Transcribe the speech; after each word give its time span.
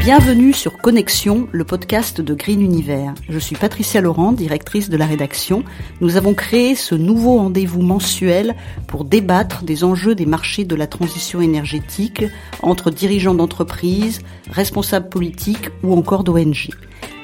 Bienvenue 0.00 0.54
sur 0.54 0.78
Connexion, 0.78 1.46
le 1.52 1.62
podcast 1.62 2.22
de 2.22 2.32
Green 2.32 2.62
Univers. 2.62 3.12
Je 3.28 3.38
suis 3.38 3.54
Patricia 3.54 4.00
Laurent, 4.00 4.32
directrice 4.32 4.88
de 4.88 4.96
la 4.96 5.04
rédaction. 5.04 5.62
Nous 6.00 6.16
avons 6.16 6.32
créé 6.32 6.74
ce 6.74 6.94
nouveau 6.94 7.36
rendez-vous 7.36 7.82
mensuel 7.82 8.56
pour 8.86 9.04
débattre 9.04 9.62
des 9.62 9.84
enjeux 9.84 10.14
des 10.14 10.24
marchés 10.24 10.64
de 10.64 10.74
la 10.74 10.86
transition 10.86 11.42
énergétique 11.42 12.24
entre 12.62 12.90
dirigeants 12.90 13.34
d'entreprises, 13.34 14.20
responsables 14.50 15.10
politiques 15.10 15.68
ou 15.82 15.92
encore 15.94 16.24
d'ONG. 16.24 16.70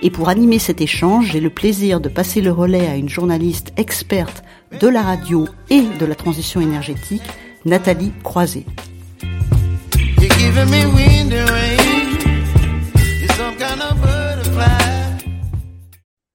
Et 0.02 0.11
pour 0.11 0.29
animer 0.29 0.58
cet 0.58 0.82
échange, 0.82 1.30
j'ai 1.32 1.40
le 1.40 1.48
plaisir 1.48 1.98
de 1.98 2.11
passer 2.11 2.43
le 2.43 2.52
relais 2.52 2.88
à 2.88 2.96
une 2.96 3.08
journaliste 3.08 3.72
experte 3.79 4.45
de 4.79 4.86
la 4.86 5.00
radio 5.00 5.48
et 5.70 5.80
de 5.98 6.04
la 6.04 6.14
transition 6.14 6.61
énergétique, 6.61 7.22
Nathalie 7.64 8.12
Croiset. 8.22 8.66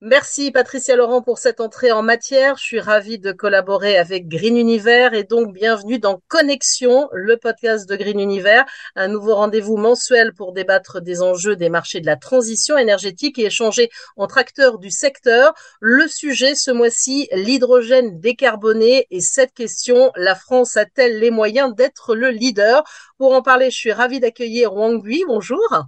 Merci 0.04 0.50
Patricia 0.50 0.96
Laurent 0.96 1.22
pour 1.22 1.38
cette 1.38 1.62
entrée 1.62 1.92
en 1.92 2.02
matière. 2.02 2.58
Je 2.58 2.64
suis 2.64 2.80
ravie 2.80 3.20
de 3.20 3.32
collaborer 3.32 4.00
avec 4.00 4.28
Green 4.28 4.58
Univers 4.58 5.14
et 5.14 5.24
donc 5.26 5.54
bienvenue 5.54 6.00
dans 6.00 6.24
Connexion, 6.28 7.08
le 7.14 7.38
podcast 7.38 7.88
de 7.88 7.96
Green 7.96 8.20
Univers, 8.20 8.66
un 8.96 9.10
nouveau 9.10 9.36
rendez-vous 9.36 9.78
mensuel 9.78 10.34
pour 10.34 10.54
débattre 10.54 11.02
des 11.02 11.22
enjeux 11.22 11.56
des 11.56 11.70
marchés 11.70 12.02
de 12.02 12.08
la 12.08 12.16
transition 12.16 12.80
énergétique 12.80 13.38
et 13.38 13.46
échanger 13.46 13.92
entre 14.18 14.40
acteurs 14.40 14.80
du 14.80 14.90
secteur. 14.90 15.54
Le 15.80 16.08
sujet 16.08 16.56
ce 16.56 16.72
mois-ci, 16.72 17.30
l'hydrogène 17.32 18.20
décarboné 18.20 19.06
et 19.12 19.22
cette 19.22 19.54
question, 19.54 20.12
la 20.16 20.34
France 20.34 20.78
a-t-elle 20.78 21.20
les 21.20 21.30
moyens 21.30 21.76
d'être 21.76 22.16
le 22.16 22.32
leader? 22.32 22.84
Pour 23.20 23.34
en 23.34 23.44
parler, 23.44 23.70
je 23.70 23.78
suis 23.78 23.94
ravie 23.94 24.20
d'accueillir 24.20 24.74
Wang 24.74 25.00
Bui. 25.00 25.24
Bonjour. 25.28 25.84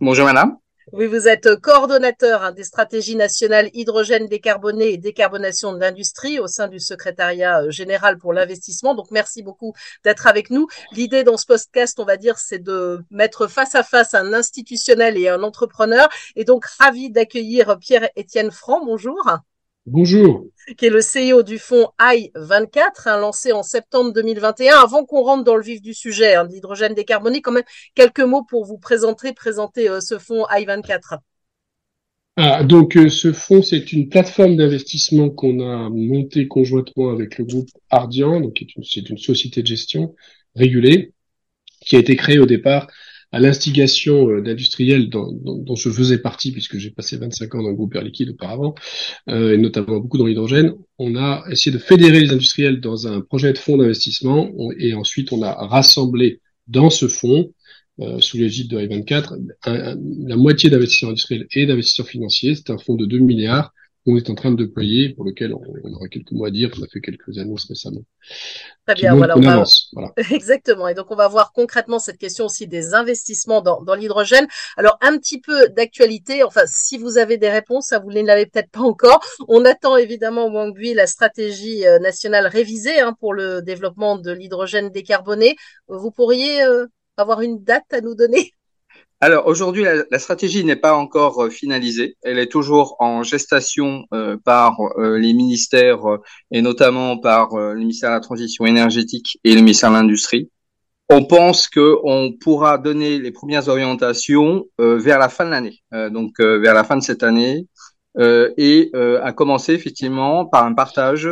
Bonjour 0.00 0.24
madame. 0.24 0.56
Oui, 0.94 1.06
vous 1.06 1.26
êtes 1.26 1.56
coordonnateur 1.56 2.42
hein, 2.42 2.52
des 2.52 2.64
stratégies 2.64 3.16
nationales 3.16 3.70
hydrogène 3.72 4.28
décarboné 4.28 4.92
et 4.92 4.98
décarbonation 4.98 5.72
de 5.72 5.80
l'industrie 5.80 6.38
au 6.38 6.46
sein 6.48 6.68
du 6.68 6.80
secrétariat 6.80 7.62
euh, 7.62 7.70
général 7.70 8.18
pour 8.18 8.34
l'investissement. 8.34 8.94
Donc, 8.94 9.10
merci 9.10 9.42
beaucoup 9.42 9.72
d'être 10.04 10.26
avec 10.26 10.50
nous. 10.50 10.66
L'idée 10.90 11.24
dans 11.24 11.38
ce 11.38 11.46
podcast, 11.46 11.98
on 11.98 12.04
va 12.04 12.18
dire, 12.18 12.36
c'est 12.36 12.58
de 12.58 13.02
mettre 13.10 13.46
face 13.46 13.74
à 13.74 13.84
face 13.84 14.12
un 14.12 14.34
institutionnel 14.34 15.16
et 15.16 15.30
un 15.30 15.42
entrepreneur. 15.42 16.10
Et 16.36 16.44
donc, 16.44 16.66
ravi 16.78 17.10
d'accueillir 17.10 17.78
Pierre-Étienne 17.78 18.50
Franc. 18.50 18.84
Bonjour. 18.84 19.16
Bonjour. 19.86 20.46
Qui 20.78 20.86
est 20.86 20.90
le 20.90 21.00
CEO 21.00 21.42
du 21.42 21.58
fonds 21.58 21.88
AI24, 21.98 23.08
hein, 23.08 23.18
lancé 23.18 23.50
en 23.50 23.64
septembre 23.64 24.12
2021. 24.12 24.76
Avant 24.76 25.04
qu'on 25.04 25.22
rentre 25.22 25.42
dans 25.42 25.56
le 25.56 25.62
vif 25.62 25.82
du 25.82 25.92
sujet 25.92 26.34
hein, 26.34 26.44
d'hydrogène 26.44 26.94
décarboné, 26.94 27.40
quand 27.40 27.50
même 27.50 27.64
quelques 27.96 28.20
mots 28.20 28.44
pour 28.44 28.64
vous 28.64 28.78
présenter, 28.78 29.32
présenter 29.32 29.88
euh, 29.88 30.00
ce 30.00 30.18
fonds 30.18 30.44
AI24. 30.44 31.18
Ah, 32.36 32.62
donc 32.62 32.96
euh, 32.96 33.08
ce 33.08 33.32
fonds, 33.32 33.62
c'est 33.62 33.92
une 33.92 34.08
plateforme 34.08 34.56
d'investissement 34.56 35.30
qu'on 35.30 35.58
a 35.60 35.90
montée 35.90 36.46
conjointement 36.46 37.10
avec 37.10 37.38
le 37.38 37.44
groupe 37.44 37.68
Ardian, 37.90 38.40
donc 38.40 38.64
c'est 38.84 39.10
une 39.10 39.18
société 39.18 39.62
de 39.62 39.66
gestion 39.66 40.14
régulée, 40.54 41.12
qui 41.80 41.96
a 41.96 41.98
été 41.98 42.14
créée 42.14 42.38
au 42.38 42.46
départ 42.46 42.86
à 43.32 43.40
l'instigation 43.40 44.28
euh, 44.28 44.42
d'industriels 44.42 45.08
dont, 45.08 45.74
je 45.74 45.90
faisais 45.90 46.18
partie, 46.18 46.52
puisque 46.52 46.78
j'ai 46.78 46.90
passé 46.90 47.16
25 47.16 47.54
ans 47.54 47.62
dans 47.62 47.70
le 47.70 47.74
groupe 47.74 47.94
Air 47.94 48.02
Liquide 48.02 48.30
auparavant, 48.30 48.74
euh, 49.28 49.54
et 49.54 49.58
notamment 49.58 49.98
beaucoup 49.98 50.18
dans 50.18 50.26
l'hydrogène, 50.26 50.74
on 50.98 51.16
a 51.16 51.44
essayé 51.50 51.74
de 51.74 51.82
fédérer 51.82 52.20
les 52.20 52.30
industriels 52.30 52.80
dans 52.80 53.08
un 53.08 53.22
projet 53.22 53.52
de 53.52 53.58
fonds 53.58 53.78
d'investissement, 53.78 54.52
et 54.78 54.94
ensuite 54.94 55.32
on 55.32 55.42
a 55.42 55.52
rassemblé 55.52 56.40
dans 56.68 56.90
ce 56.90 57.08
fonds, 57.08 57.52
euh, 58.00 58.20
sous 58.20 58.36
l'égide 58.36 58.68
de 58.68 58.78
I24, 58.78 59.38
la 59.66 60.36
moitié 60.36 60.70
d'investisseurs 60.70 61.10
industriels 61.10 61.46
et 61.52 61.66
d'investisseurs 61.66 62.06
financiers. 62.06 62.54
C'est 62.54 62.70
un 62.70 62.78
fonds 62.78 62.94
de 62.94 63.06
2 63.06 63.18
milliards 63.18 63.72
on 64.04 64.16
est 64.16 64.30
en 64.30 64.34
train 64.34 64.50
de 64.50 64.64
déployer, 64.64 65.10
pour 65.10 65.24
lequel 65.24 65.54
on, 65.54 65.92
aura 65.94 66.08
quelques 66.08 66.32
mots 66.32 66.44
à 66.44 66.50
dire. 66.50 66.70
On 66.78 66.82
a 66.82 66.88
fait 66.88 67.00
quelques 67.00 67.38
annonces 67.38 67.66
récemment. 67.68 68.02
Très 68.86 68.96
bien, 68.96 69.14
voilà, 69.14 69.38
on, 69.38 69.44
avance. 69.44 69.90
Voilà. 69.92 70.12
Exactement. 70.32 70.88
Et 70.88 70.94
donc, 70.94 71.06
on 71.10 71.14
va 71.14 71.28
voir 71.28 71.52
concrètement 71.52 72.00
cette 72.00 72.18
question 72.18 72.46
aussi 72.46 72.66
des 72.66 72.94
investissements 72.94 73.62
dans, 73.62 73.80
dans 73.82 73.94
l'hydrogène. 73.94 74.48
Alors, 74.76 74.98
un 75.02 75.16
petit 75.18 75.40
peu 75.40 75.68
d'actualité. 75.68 76.42
Enfin, 76.42 76.62
si 76.66 76.98
vous 76.98 77.16
avez 77.16 77.36
des 77.36 77.48
réponses, 77.48 77.88
ça 77.88 78.00
vous 78.00 78.10
ne 78.10 78.22
l'avez 78.22 78.46
peut-être 78.46 78.70
pas 78.70 78.80
encore. 78.80 79.20
On 79.46 79.64
attend 79.64 79.96
évidemment 79.96 80.46
Wang 80.46 80.74
Bui 80.74 80.94
la 80.94 81.06
stratégie 81.06 81.86
euh, 81.86 82.00
nationale 82.00 82.48
révisée 82.48 82.98
hein, 82.98 83.14
pour 83.20 83.34
le 83.34 83.62
développement 83.62 84.18
de 84.18 84.32
l'hydrogène 84.32 84.90
décarboné. 84.90 85.54
Vous 85.86 86.10
pourriez 86.10 86.64
euh, 86.64 86.86
avoir 87.16 87.40
une 87.40 87.62
date 87.62 87.92
à 87.92 88.00
nous 88.00 88.16
donner? 88.16 88.52
Alors 89.22 89.46
aujourd'hui, 89.46 89.84
la, 89.84 90.18
stratégie 90.18 90.64
n'est 90.64 90.74
pas 90.74 90.94
encore 90.96 91.44
euh, 91.44 91.48
finalisée. 91.48 92.16
Elle 92.22 92.40
est 92.40 92.50
toujours 92.50 92.96
en 92.98 93.22
gestation 93.22 94.04
euh, 94.12 94.36
par 94.44 94.76
euh, 94.98 95.16
les 95.16 95.32
ministères 95.32 96.00
et 96.50 96.60
notamment 96.60 97.16
par 97.16 97.54
le 97.54 97.78
ministère 97.78 98.10
de 98.10 98.16
la 98.16 98.20
Transition 98.20 98.66
énergétique 98.66 99.38
et 99.44 99.54
le 99.54 99.60
ministère 99.60 99.90
de 99.90 99.94
l'Industrie. 99.94 100.50
On 101.08 101.24
pense 101.24 101.68
qu'on 101.68 102.32
pourra 102.40 102.78
donner 102.78 103.20
les 103.20 103.30
premières 103.30 103.68
orientations 103.68 104.64
vers 104.78 105.18
la 105.18 105.28
fin 105.28 105.44
de 105.44 105.50
l'année, 105.50 105.82
donc 106.10 106.40
vers 106.40 106.72
la 106.72 106.84
fin 106.84 106.96
de 106.96 107.02
cette 107.02 107.22
année, 107.22 107.66
et 108.18 108.90
à 108.94 109.32
commencer 109.34 109.74
effectivement 109.74 110.46
par 110.46 110.64
un 110.64 110.72
partage 110.72 111.28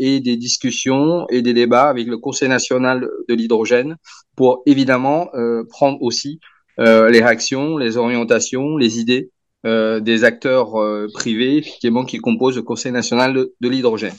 et 0.00 0.18
des 0.18 0.36
discussions 0.36 1.28
et 1.28 1.42
des 1.42 1.52
débats 1.52 1.88
avec 1.88 2.08
le 2.08 2.18
Conseil 2.18 2.48
national 2.48 3.08
de 3.28 3.34
l'hydrogène 3.34 3.98
pour 4.34 4.64
évidemment 4.66 5.30
prendre 5.68 6.02
aussi 6.02 6.40
euh, 6.40 6.58
les 6.80 7.22
réactions, 7.22 7.76
les 7.76 7.96
orientations, 7.96 8.76
les 8.76 8.98
idées 8.98 9.30
euh, 9.66 10.00
des 10.00 10.24
acteurs 10.24 10.80
euh, 10.80 11.06
privés 11.12 11.58
effectivement 11.58 12.06
qui 12.06 12.16
composent 12.16 12.56
le 12.56 12.62
Conseil 12.62 12.92
national 12.92 13.34
de, 13.34 13.68
l'hydrogène. 13.68 14.14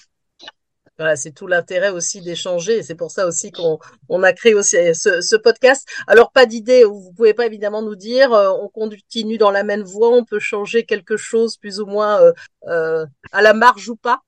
Voilà, 0.99 1.15
c'est 1.15 1.31
tout 1.31 1.47
l'intérêt 1.47 1.89
aussi 1.89 2.21
d'échanger 2.21 2.77
et 2.77 2.83
c'est 2.83 2.93
pour 2.93 3.09
ça 3.09 3.25
aussi 3.25 3.51
qu'on 3.51 3.79
on 4.07 4.21
a 4.21 4.33
créé 4.33 4.53
aussi 4.53 4.77
ce, 4.93 5.19
ce 5.19 5.35
podcast. 5.35 5.87
Alors 6.05 6.31
pas 6.31 6.45
d'idée, 6.45 6.83
vous 6.83 7.11
pouvez 7.17 7.33
pas 7.33 7.47
évidemment 7.47 7.81
nous 7.81 7.95
dire, 7.95 8.29
on 8.33 8.67
continue 8.67 9.39
dans 9.39 9.49
la 9.49 9.63
même 9.63 9.81
voie, 9.81 10.09
on 10.09 10.25
peut 10.25 10.37
changer 10.37 10.83
quelque 10.83 11.17
chose 11.17 11.57
plus 11.57 11.79
ou 11.79 11.87
moins 11.87 12.21
euh, 12.67 13.05
à 13.31 13.41
la 13.41 13.55
marge 13.55 13.89
ou 13.89 13.95
pas? 13.95 14.21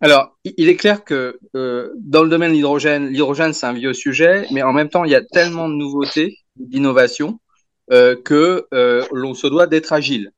Alors, 0.00 0.36
il 0.44 0.68
est 0.68 0.76
clair 0.76 1.04
que 1.04 1.38
euh, 1.54 1.92
dans 1.96 2.24
le 2.24 2.28
domaine 2.28 2.50
de 2.50 2.56
l'hydrogène, 2.56 3.06
l'hydrogène 3.06 3.52
c'est 3.52 3.66
un 3.66 3.72
vieux 3.72 3.94
sujet, 3.94 4.48
mais 4.50 4.64
en 4.64 4.72
même 4.72 4.88
temps 4.88 5.04
il 5.04 5.12
y 5.12 5.16
a 5.16 5.22
tellement 5.22 5.68
de 5.68 5.74
nouveautés 5.74 6.38
d'innovation 6.56 7.40
euh, 7.90 8.16
que 8.16 8.66
euh, 8.72 9.04
l'on 9.12 9.34
se 9.34 9.46
doit 9.46 9.66
d'être 9.66 9.92
agile. 9.92 10.32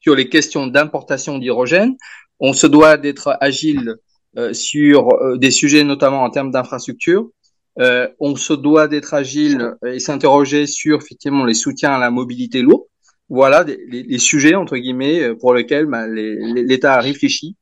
Sur 0.00 0.14
les 0.14 0.28
questions 0.28 0.66
d'importation 0.66 1.38
d'hydrogène, 1.38 1.96
on 2.40 2.52
se 2.52 2.66
doit 2.66 2.96
d'être 2.96 3.36
agile 3.40 3.96
euh, 4.38 4.52
sur 4.52 5.08
euh, 5.14 5.38
des 5.38 5.50
sujets 5.50 5.82
notamment 5.82 6.22
en 6.22 6.30
termes 6.30 6.50
d'infrastructure. 6.50 7.30
Euh, 7.78 8.08
on 8.20 8.36
se 8.36 8.52
doit 8.52 8.88
d'être 8.88 9.14
agile 9.14 9.74
et 9.86 9.98
s'interroger 9.98 10.66
sur 10.66 10.98
effectivement 10.98 11.44
les 11.44 11.54
soutiens 11.54 11.94
à 11.94 11.98
la 11.98 12.10
mobilité 12.10 12.62
lourde. 12.62 12.84
Voilà 13.28 13.64
les, 13.64 14.02
les 14.02 14.18
sujets 14.18 14.54
entre 14.54 14.76
guillemets 14.76 15.34
pour 15.40 15.52
lesquels 15.52 15.86
bah, 15.86 16.06
l'État 16.06 16.94
a 16.94 17.00
réfléchi 17.00 17.56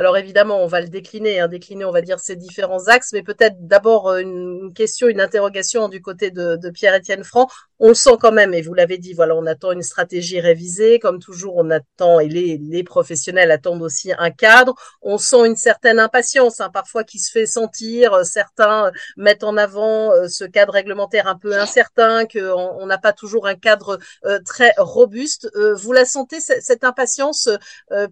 alors 0.00 0.16
évidemment, 0.16 0.64
on 0.64 0.66
va 0.66 0.80
le 0.80 0.88
décliner, 0.88 1.40
hein, 1.40 1.48
décliner, 1.48 1.84
on 1.84 1.90
va 1.90 2.00
dire 2.00 2.20
ces 2.20 2.34
différents 2.34 2.86
axes, 2.86 3.12
mais 3.12 3.22
peut-être 3.22 3.56
d'abord 3.66 4.08
euh, 4.08 4.20
une 4.20 4.72
question, 4.72 5.08
une 5.08 5.20
interrogation 5.20 5.90
du 5.90 6.00
côté 6.00 6.30
de, 6.30 6.56
de 6.56 6.70
Pierre-Étienne 6.70 7.22
Franc. 7.22 7.48
On 7.80 7.94
sent 7.94 8.16
quand 8.20 8.32
même, 8.32 8.52
et 8.52 8.60
vous 8.60 8.74
l'avez 8.74 8.98
dit, 8.98 9.14
voilà, 9.14 9.34
on 9.34 9.46
attend 9.46 9.72
une 9.72 9.82
stratégie 9.82 10.38
révisée, 10.38 10.98
comme 10.98 11.18
toujours, 11.18 11.56
on 11.56 11.70
attend, 11.70 12.20
et 12.20 12.28
les, 12.28 12.84
professionnels 12.84 13.50
attendent 13.50 13.82
aussi 13.82 14.12
un 14.18 14.30
cadre. 14.30 14.74
On 15.02 15.16
sent 15.16 15.46
une 15.46 15.56
certaine 15.56 15.98
impatience, 15.98 16.60
hein, 16.60 16.70
parfois 16.70 17.04
qui 17.04 17.18
se 17.18 17.30
fait 17.30 17.46
sentir. 17.46 18.12
Euh, 18.12 18.24
certains 18.24 18.86
euh, 18.86 18.90
mettent 19.16 19.44
en 19.44 19.56
avant 19.56 20.10
ce 20.28 20.44
cadre 20.44 20.74
réglementaire 20.74 21.26
un 21.26 21.36
peu 21.36 21.58
incertain, 21.58 22.26
qu'on 22.26 22.86
n'a 22.86 22.98
pas 22.98 23.12
toujours 23.12 23.46
un 23.46 23.54
cadre 23.54 23.98
très 24.44 24.72
robuste. 24.76 25.50
vous 25.54 25.92
la 25.92 26.04
sentez 26.04 26.40
cette 26.40 26.84
impatience, 26.84 27.48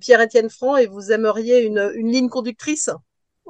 Pierre-Étienne 0.01 0.51
Franc, 0.51 0.77
et 0.77 0.87
vous 0.87 1.13
aimeriez 1.13 1.61
une, 1.61 1.89
ligne 1.95 2.29
conductrice? 2.29 2.91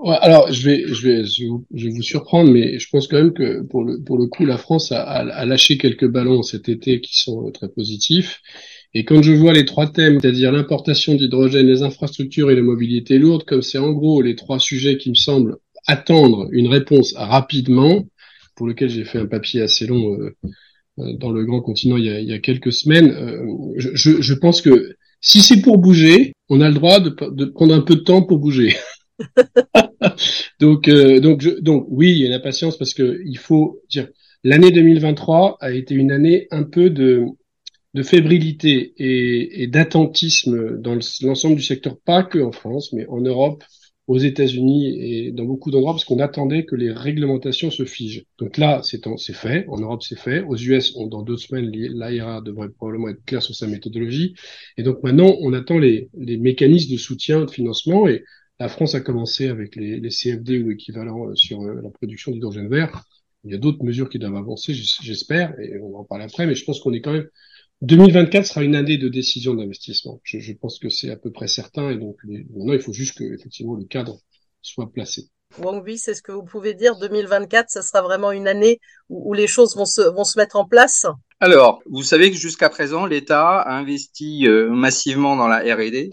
Alors, 0.07 0.53
je 0.53 0.69
vais, 0.69 0.85
je 0.87 1.09
vais, 1.09 1.25
je 1.25 1.45
vais, 1.45 1.91
vous 1.91 2.03
surprendre, 2.03 2.51
mais 2.53 2.79
je 2.79 2.89
pense 2.91 3.09
quand 3.09 3.17
même 3.17 3.33
que 3.33 3.63
pour 3.63 3.85
le, 3.85 4.03
pour 4.03 4.17
le 4.17 4.27
coup, 4.27 4.45
la 4.45 4.59
France 4.59 4.93
a, 4.93 5.45
lâché 5.45 5.77
quelques 5.77 6.07
ballons 6.07 6.43
cet 6.43 6.69
été 6.69 7.01
qui 7.01 7.19
sont 7.19 7.51
très 7.51 7.69
positifs. 7.69 8.41
Et 8.95 9.05
quand 9.05 9.23
je 9.23 9.33
vois 9.33 9.53
les 9.53 9.65
trois 9.65 9.91
thèmes, 9.91 10.21
c'est-à-dire 10.21 10.53
l'importation 10.53 11.15
d'hydrogène, 11.15 11.67
les 11.67 11.83
infrastructures 11.83 12.51
et 12.51 12.57
la 12.57 12.63
mobilité 12.63 13.19
lourde, 13.19 13.45
comme 13.45 13.63
c'est 13.63 13.79
en 13.79 13.93
gros 13.93 14.23
les 14.23 14.37
trois 14.37 14.59
sujets 14.59 14.99
qui 14.99 15.11
me 15.11 15.15
semblent 15.15 15.57
attendre 15.87 16.49
une 16.53 16.69
réponse 16.69 17.15
rapidement, 17.15 18.05
pour 18.59 18.67
lequel 18.67 18.91
j'ai 18.91 19.05
fait 19.05 19.19
un 19.19 19.27
papier 19.27 19.63
assez 19.63 19.87
long 19.87 20.15
euh, 20.15 20.37
euh, 20.99 21.13
dans 21.19 21.31
le 21.31 21.45
grand 21.45 21.61
continent 21.61 21.97
il 21.97 22.05
y 22.05 22.33
a, 22.33 22.39
quelques 22.39 22.73
semaines, 22.73 23.11
euh, 23.11 23.47
je, 23.77 23.91
je, 23.95 24.21
je 24.21 24.35
pense 24.35 24.61
que 24.61 24.97
si 25.21 25.41
c'est 25.41 25.61
pour 25.63 25.79
bouger, 25.79 26.33
on 26.49 26.61
a 26.61 26.69
le 26.69 26.75
droit 26.75 27.01
de, 27.01 27.11
de, 27.31 27.45
prendre 27.47 27.75
un 27.75 27.81
peu 27.81 27.97
de 27.97 28.01
temps 28.01 28.23
pour 28.23 28.39
bouger. 28.39 28.77
donc, 30.61 30.89
euh, 30.89 31.21
donc, 31.21 31.41
je, 31.41 31.51
donc, 31.51 31.87
oui, 31.89 32.13
il 32.13 32.19
y 32.19 32.25
a 32.25 32.29
une 32.29 32.35
impatience 32.35 32.77
parce 32.79 32.95
que 32.95 33.21
il 33.25 33.39
faut 33.39 33.81
dire 33.89 34.09
l'année 34.45 34.71
2023 34.71 35.59
a 35.61 35.73
été 35.73 35.95
une 35.95 36.13
année 36.13 36.47
un 36.51 36.65
peu 36.65 36.91
de 36.91 37.25
de 37.95 38.03
fébrilité 38.03 38.93
et, 38.99 39.63
et 39.63 39.67
d'attentisme 39.67 40.79
dans 40.81 40.97
l'ensemble 41.23 41.57
du 41.57 41.63
secteur, 41.63 41.97
pas 42.05 42.23
que 42.23 42.39
en 42.39 42.53
France, 42.53 42.93
mais 42.93 43.07
en 43.07 43.21
Europe, 43.21 43.65
aux 44.09 44.19
États-Unis 44.19 44.99
et 44.99 45.33
dans 45.33 45.45
beaucoup 45.45 45.71
d'endroits 45.71 45.93
parce 45.93 46.07
qu'on 46.07 46.19
attendait 46.19 46.65
que 46.65 46.75
les 46.75 46.91
réglementations 46.91 47.71
se 47.71 47.85
figent. 47.85 48.25
Donc 48.39 48.57
là, 48.57 48.81
c'est 48.83 49.03
fait. 49.35 49.67
En 49.69 49.79
Europe, 49.79 50.03
c'est 50.03 50.19
fait. 50.19 50.41
Aux 50.41 50.57
US, 50.57 50.95
on, 50.97 51.07
dans 51.07 51.23
deux 51.23 51.37
semaines, 51.37 51.71
l'AIRA 51.71 52.41
devrait 52.41 52.71
probablement 52.71 53.11
être 53.11 53.23
clair 53.27 53.43
sur 53.43 53.55
sa 53.55 53.67
méthodologie. 53.67 54.35
Et 54.79 54.83
donc 54.83 55.03
maintenant, 55.03 55.37
on 55.41 55.53
attend 55.53 55.79
les, 55.79 56.09
les 56.17 56.39
mécanismes 56.39 56.93
de 56.93 56.97
soutien, 56.99 57.45
de 57.45 57.51
financement. 57.51 58.09
Et 58.09 58.25
la 58.61 58.69
France 58.69 58.95
a 58.95 59.01
commencé 59.01 59.49
avec 59.49 59.77
les, 59.77 60.01
les 60.01 60.09
CFD 60.11 60.63
ou 60.63 60.71
équivalents 60.71 61.29
euh, 61.29 61.35
sur 61.35 61.63
euh, 61.63 61.81
la 61.83 61.91
production 61.91 62.33
d'hydrogène 62.33 62.69
vert. 62.69 63.05
Il 63.45 63.53
y 63.53 63.55
a 63.55 63.59
d'autres 63.59 63.85
mesures 63.85 64.09
qui 64.09 64.19
doivent 64.19 64.37
avancer, 64.37 64.75
j'espère, 64.75 65.59
et 65.61 65.79
on 65.79 65.93
va 65.93 65.99
en 65.99 66.05
parler 66.05 66.25
après. 66.25 66.47
Mais 66.47 66.57
je 66.57 66.65
pense 66.65 66.81
qu'on 66.81 66.93
est 66.93 67.01
quand 67.01 67.13
même 67.13 67.29
2024 67.83 68.45
sera 68.45 68.65
une 68.65 68.75
année 68.75 68.99
de 68.99 69.09
décision 69.09 69.55
d'investissement. 69.55 70.21
Je, 70.25 70.41
je, 70.41 70.53
pense 70.53 70.81
que 70.81 70.89
c'est 70.89 71.11
à 71.11 71.17
peu 71.17 71.31
près 71.31 71.47
certain 71.47 71.91
et 71.91 71.97
donc 71.97 72.17
maintenant 72.25 72.73
il 72.73 72.81
faut 72.81 72.93
juste 72.93 73.17
que 73.17 73.23
effectivement 73.23 73.75
le 73.75 73.85
cadre 73.85 74.19
soit 74.63 74.91
placé. 74.93 75.29
Wang 75.59 75.83
oui, 75.85 75.97
c'est 75.97 76.15
ce 76.15 76.23
que 76.23 76.33
vous 76.33 76.45
pouvez 76.45 76.75
dire. 76.75 76.97
2024, 76.99 77.71
ça 77.71 77.83
sera 77.83 78.03
vraiment 78.03 78.33
une 78.33 78.49
année 78.49 78.81
où, 79.09 79.31
où, 79.31 79.35
les 79.35 79.47
choses 79.47 79.77
vont 79.77 79.87
se, 79.87 80.03
vont 80.03 80.25
se 80.25 80.39
mettre 80.39 80.57
en 80.57 80.67
place. 80.67 81.07
Alors, 81.41 81.81
vous 81.87 82.03
savez 82.03 82.31
que 82.31 82.37
jusqu'à 82.37 82.69
présent, 82.69 83.07
l'État 83.07 83.61
a 83.61 83.75
investi 83.75 84.47
euh, 84.47 84.69
massivement 84.71 85.37
dans 85.37 85.49
la 85.49 85.59
R&D, 85.59 86.11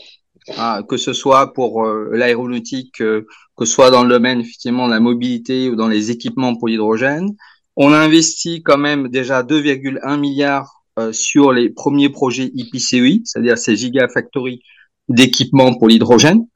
hein, 0.57 0.83
que 0.87 0.97
ce 0.97 1.13
soit 1.13 1.53
pour 1.53 1.85
euh, 1.85 2.09
l'aéronautique, 2.13 3.01
euh, 3.01 3.25
que 3.57 3.65
ce 3.65 3.73
soit 3.73 3.91
dans 3.91 4.03
le 4.03 4.09
domaine 4.09 4.41
effectivement 4.41 4.87
de 4.87 4.93
la 4.93 4.99
mobilité 4.99 5.69
ou 5.69 5.75
dans 5.75 5.87
les 5.87 6.11
équipements 6.11 6.55
pour 6.55 6.67
l'hydrogène. 6.67 7.35
On 7.75 7.91
a 7.91 7.97
investi 7.97 8.63
quand 8.63 8.77
même 8.77 9.09
déjà 9.09 9.43
2,1 9.43 10.19
milliards 10.19 10.83
euh, 10.99 11.11
sur 11.11 11.51
les 11.51 11.69
premiers 11.69 12.09
projets 12.09 12.51
IPCEI, 12.53 13.21
c'est-à-dire 13.25 13.57
ces 13.57 13.75
gigafactories 13.75 14.61
d'équipements 15.09 15.73
pour 15.75 15.87
l'hydrogène, 15.87 16.47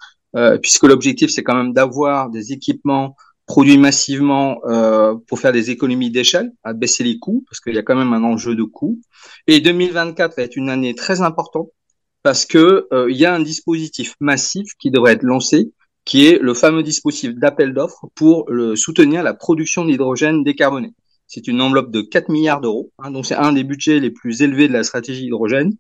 puisque 0.63 0.83
l'objectif 0.83 1.29
c'est 1.29 1.43
quand 1.43 1.55
même 1.55 1.73
d'avoir 1.73 2.31
des 2.31 2.51
équipements 2.51 3.15
produits 3.45 3.77
massivement 3.77 4.57
pour 5.27 5.39
faire 5.39 5.51
des 5.51 5.69
économies 5.69 6.09
d'échelle, 6.09 6.51
à 6.63 6.73
baisser 6.73 7.03
les 7.03 7.19
coûts, 7.19 7.43
parce 7.47 7.59
qu'il 7.59 7.75
y 7.75 7.77
a 7.77 7.83
quand 7.83 7.95
même 7.95 8.13
un 8.13 8.23
enjeu 8.23 8.55
de 8.55 8.63
coûts. 8.63 8.99
Et 9.45 9.59
2024 9.59 10.35
va 10.35 10.43
être 10.43 10.55
une 10.55 10.69
année 10.69 10.95
très 10.95 11.21
importante 11.21 11.69
parce 12.23 12.45
que 12.45 12.87
il 13.09 13.15
y 13.15 13.25
a 13.25 13.33
un 13.33 13.39
dispositif 13.39 14.15
massif 14.19 14.73
qui 14.79 14.91
devrait 14.91 15.13
être 15.13 15.23
lancé, 15.23 15.71
qui 16.05 16.25
est 16.25 16.39
le 16.39 16.53
fameux 16.53 16.81
dispositif 16.81 17.35
d'appel 17.35 17.73
d'offres 17.73 18.07
pour 18.15 18.49
le, 18.49 18.75
soutenir 18.75 19.21
la 19.21 19.35
production 19.35 19.85
d'hydrogène 19.85 20.43
décarboné. 20.43 20.93
C'est 21.27 21.47
une 21.47 21.61
enveloppe 21.61 21.91
de 21.91 22.01
4 22.01 22.29
milliards 22.29 22.61
d'euros. 22.61 22.91
Hein, 22.97 23.11
donc 23.11 23.27
c'est 23.27 23.35
un 23.35 23.53
des 23.53 23.63
budgets 23.63 23.99
les 23.99 24.09
plus 24.09 24.41
élevés 24.41 24.67
de 24.67 24.73
la 24.73 24.83
stratégie 24.83 25.27
hydrogène 25.27 25.73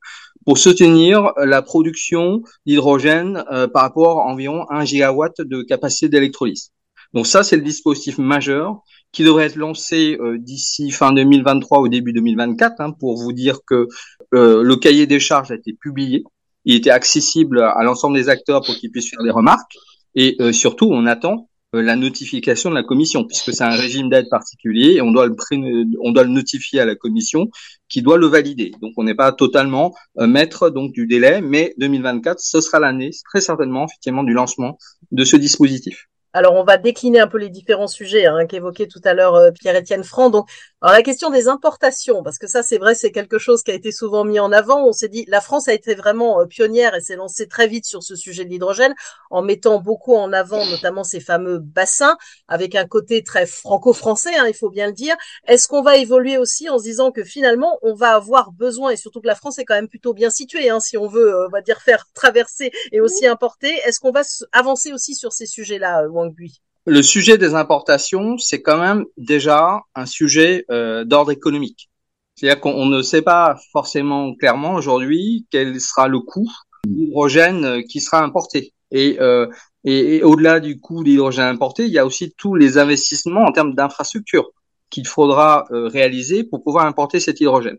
pour 0.45 0.59
soutenir 0.59 1.31
la 1.37 1.63
production 1.63 2.43
d'hydrogène 2.67 3.43
euh, 3.51 3.67
par 3.67 3.81
rapport 3.81 4.19
à 4.19 4.25
environ 4.25 4.67
1 4.69 4.85
gigawatt 4.85 5.41
de 5.41 5.63
capacité 5.63 6.09
d'électrolyse. 6.09 6.71
Donc 7.13 7.25
ça, 7.25 7.41
c'est 7.41 7.55
le 7.55 7.63
dispositif 7.63 8.19
majeur 8.19 8.83
qui 9.11 9.23
devrait 9.23 9.45
être 9.45 9.55
lancé 9.55 10.17
euh, 10.19 10.37
d'ici 10.37 10.91
fin 10.91 11.11
2023 11.11 11.79
au 11.79 11.87
début 11.87 12.13
2024 12.13 12.79
hein, 12.79 12.91
pour 12.91 13.17
vous 13.17 13.33
dire 13.33 13.59
que 13.65 13.87
euh, 14.33 14.63
le 14.63 14.75
cahier 14.75 15.07
des 15.07 15.19
charges 15.19 15.51
a 15.51 15.55
été 15.55 15.73
publié. 15.73 16.23
Il 16.65 16.75
était 16.75 16.91
accessible 16.91 17.61
à 17.61 17.83
l'ensemble 17.83 18.15
des 18.15 18.29
acteurs 18.29 18.61
pour 18.63 18.75
qu'ils 18.75 18.91
puissent 18.91 19.09
faire 19.09 19.23
des 19.23 19.31
remarques. 19.31 19.73
Et 20.15 20.37
surtout, 20.51 20.89
on 20.91 21.05
attend 21.05 21.49
euh, 21.75 21.83
la 21.83 21.95
notification 21.95 22.71
de 22.71 22.75
la 22.75 22.83
commission, 22.83 23.25
puisque 23.25 23.53
c'est 23.53 23.63
un 23.63 23.75
régime 23.75 24.09
d'aide 24.09 24.27
particulier 24.29 24.93
et 24.95 25.01
on 25.01 25.11
doit 25.11 25.27
le 25.27 25.35
on 26.01 26.11
doit 26.11 26.23
le 26.23 26.29
notifier 26.29 26.79
à 26.79 26.85
la 26.85 26.95
commission 26.95 27.47
qui 27.87 28.01
doit 28.01 28.17
le 28.17 28.25
valider. 28.25 28.71
Donc 28.81 28.93
on 28.97 29.03
n'est 29.03 29.15
pas 29.15 29.31
totalement 29.31 29.93
euh, 30.17 30.25
maître 30.25 30.71
donc 30.71 30.91
du 30.93 31.05
délai, 31.05 31.41
mais 31.41 31.75
2024 31.77 32.39
ce 32.39 32.59
sera 32.61 32.79
l'année 32.79 33.11
très 33.29 33.41
certainement 33.41 33.85
effectivement 33.85 34.23
du 34.23 34.33
lancement 34.33 34.79
de 35.11 35.23
ce 35.23 35.35
dispositif. 35.35 36.07
Alors, 36.31 36.53
on 36.53 36.63
va 36.63 36.77
décliner 36.77 37.19
un 37.19 37.27
peu 37.27 37.39
les 37.39 37.49
différents 37.49 37.87
sujets 37.87 38.27
hein, 38.27 38.45
qu'évoquait 38.45 38.85
tout 38.85 39.01
à 39.03 39.15
l'heure 39.15 39.33
euh, 39.33 39.49
Pierre-Étienne 39.51 40.03
Franc. 40.03 40.29
Donc, 40.29 40.47
alors 40.81 40.95
la 40.95 41.01
question 41.01 41.31
des 41.31 41.47
importations, 41.47 42.21
parce 42.21 42.37
que 42.37 42.45
ça, 42.47 42.61
c'est 42.61 42.77
vrai, 42.77 42.93
c'est 42.93 43.11
quelque 43.11 43.39
chose 43.39 43.63
qui 43.63 43.71
a 43.71 43.73
été 43.73 43.91
souvent 43.91 44.23
mis 44.23 44.39
en 44.39 44.51
avant. 44.51 44.85
On 44.85 44.93
s'est 44.93 45.07
dit, 45.09 45.25
la 45.27 45.41
France 45.41 45.67
a 45.67 45.73
été 45.73 45.95
vraiment 45.95 46.39
euh, 46.39 46.45
pionnière 46.45 46.93
et 46.93 47.01
s'est 47.01 47.15
lancée 47.15 47.47
très 47.47 47.67
vite 47.67 47.85
sur 47.85 48.03
ce 48.03 48.15
sujet 48.15 48.45
de 48.45 48.49
l'hydrogène, 48.49 48.93
en 49.31 49.41
mettant 49.41 49.79
beaucoup 49.79 50.15
en 50.15 50.31
avant, 50.31 50.63
notamment 50.67 51.03
ces 51.03 51.19
fameux 51.19 51.57
bassins, 51.57 52.15
avec 52.47 52.75
un 52.75 52.85
côté 52.85 53.23
très 53.23 53.47
franco-français, 53.47 54.35
hein, 54.37 54.45
il 54.47 54.53
faut 54.53 54.69
bien 54.69 54.85
le 54.85 54.93
dire. 54.93 55.15
Est-ce 55.47 55.67
qu'on 55.67 55.81
va 55.81 55.97
évoluer 55.97 56.37
aussi 56.37 56.69
en 56.69 56.77
se 56.77 56.83
disant 56.83 57.11
que 57.11 57.23
finalement, 57.23 57.79
on 57.81 57.95
va 57.95 58.11
avoir 58.13 58.51
besoin, 58.51 58.91
et 58.91 58.97
surtout 58.97 59.19
que 59.19 59.27
la 59.27 59.35
France 59.35 59.57
est 59.57 59.65
quand 59.65 59.75
même 59.75 59.89
plutôt 59.89 60.13
bien 60.13 60.29
située, 60.29 60.69
hein, 60.69 60.79
si 60.79 60.95
on 60.95 61.07
veut, 61.07 61.33
euh, 61.33 61.47
on 61.47 61.49
va 61.49 61.61
dire, 61.61 61.81
faire 61.81 62.05
traverser 62.13 62.71
et 62.91 63.01
aussi 63.01 63.25
importer. 63.25 63.73
Est-ce 63.85 63.99
qu'on 63.99 64.11
va 64.11 64.21
avancer 64.51 64.93
aussi 64.93 65.15
sur 65.15 65.33
ces 65.33 65.47
sujets-là 65.47 66.07
le 66.85 67.03
sujet 67.03 67.37
des 67.37 67.53
importations, 67.53 68.37
c'est 68.37 68.61
quand 68.61 68.79
même 68.79 69.05
déjà 69.17 69.81
un 69.95 70.05
sujet 70.05 70.65
euh, 70.71 71.03
d'ordre 71.05 71.31
économique. 71.31 71.89
C'est-à-dire 72.35 72.61
qu'on 72.61 72.85
ne 72.85 73.01
sait 73.01 73.21
pas 73.21 73.57
forcément 73.71 74.33
clairement 74.35 74.73
aujourd'hui 74.73 75.45
quel 75.51 75.79
sera 75.79 76.07
le 76.07 76.19
coût 76.19 76.49
d'hydrogène 76.87 77.65
euh, 77.65 77.81
qui 77.81 77.99
sera 77.99 78.23
importé. 78.23 78.73
Et, 78.91 79.17
euh, 79.19 79.47
et, 79.83 80.23
au-delà 80.23 80.59
du 80.59 80.79
coût 80.79 81.03
d'hydrogène 81.03 81.45
importé, 81.45 81.85
il 81.85 81.91
y 81.91 81.99
a 81.99 82.05
aussi 82.05 82.33
tous 82.35 82.55
les 82.55 82.77
investissements 82.77 83.45
en 83.45 83.51
termes 83.51 83.75
d'infrastructures 83.75 84.49
qu'il 84.89 85.05
faudra 85.05 85.67
réaliser 85.69 86.43
pour 86.43 86.63
pouvoir 86.63 86.87
importer 86.87 87.19
cet 87.19 87.39
hydrogène. 87.39 87.77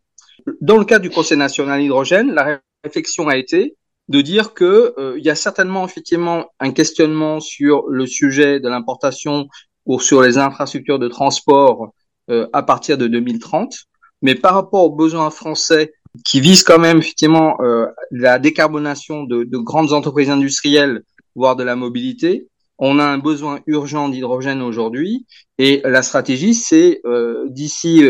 Dans 0.60 0.76
le 0.76 0.84
cadre 0.84 1.02
du 1.02 1.10
Conseil 1.10 1.37
national 1.37 1.82
hydrogène, 1.82 2.32
la 2.32 2.60
réflexion 2.84 3.26
a 3.26 3.37
été 3.37 3.76
de 4.10 4.20
dire 4.22 4.54
que 4.54 4.92
euh, 4.98 5.14
il 5.18 5.24
y 5.24 5.30
a 5.30 5.36
certainement 5.36 5.84
effectivement 5.84 6.46
un 6.58 6.72
questionnement 6.72 7.38
sur 7.38 7.84
le 7.88 8.06
sujet 8.06 8.58
de 8.58 8.68
l'importation 8.68 9.46
ou 9.86 10.00
sur 10.00 10.20
les 10.20 10.36
infrastructures 10.36 10.98
de 10.98 11.06
transport 11.06 11.92
euh, 12.28 12.48
à 12.52 12.64
partir 12.64 12.98
de 12.98 13.06
2030, 13.06 13.72
mais 14.20 14.34
par 14.34 14.54
rapport 14.54 14.84
aux 14.84 14.90
besoins 14.90 15.30
français 15.30 15.94
qui 16.24 16.40
visent 16.40 16.64
quand 16.64 16.80
même 16.80 16.98
effectivement 16.98 17.56
euh, 17.60 17.86
la 18.10 18.40
décarbonation 18.40 19.22
de, 19.22 19.44
de, 19.44 19.58
grandes 19.58 19.92
entreprises 19.92 20.28
industrielles, 20.28 21.02
voire 21.36 21.54
de 21.54 21.62
la 21.62 21.76
mobilité, 21.76 22.48
on 22.78 22.98
a 22.98 23.04
un 23.04 23.18
besoin 23.18 23.60
urgent 23.68 24.08
d'hydrogène 24.08 24.60
aujourd'hui. 24.60 25.24
Et 25.58 25.82
la 25.84 26.02
stratégie 26.02 26.54
c'est 26.54 27.00
d'ici 27.48 28.02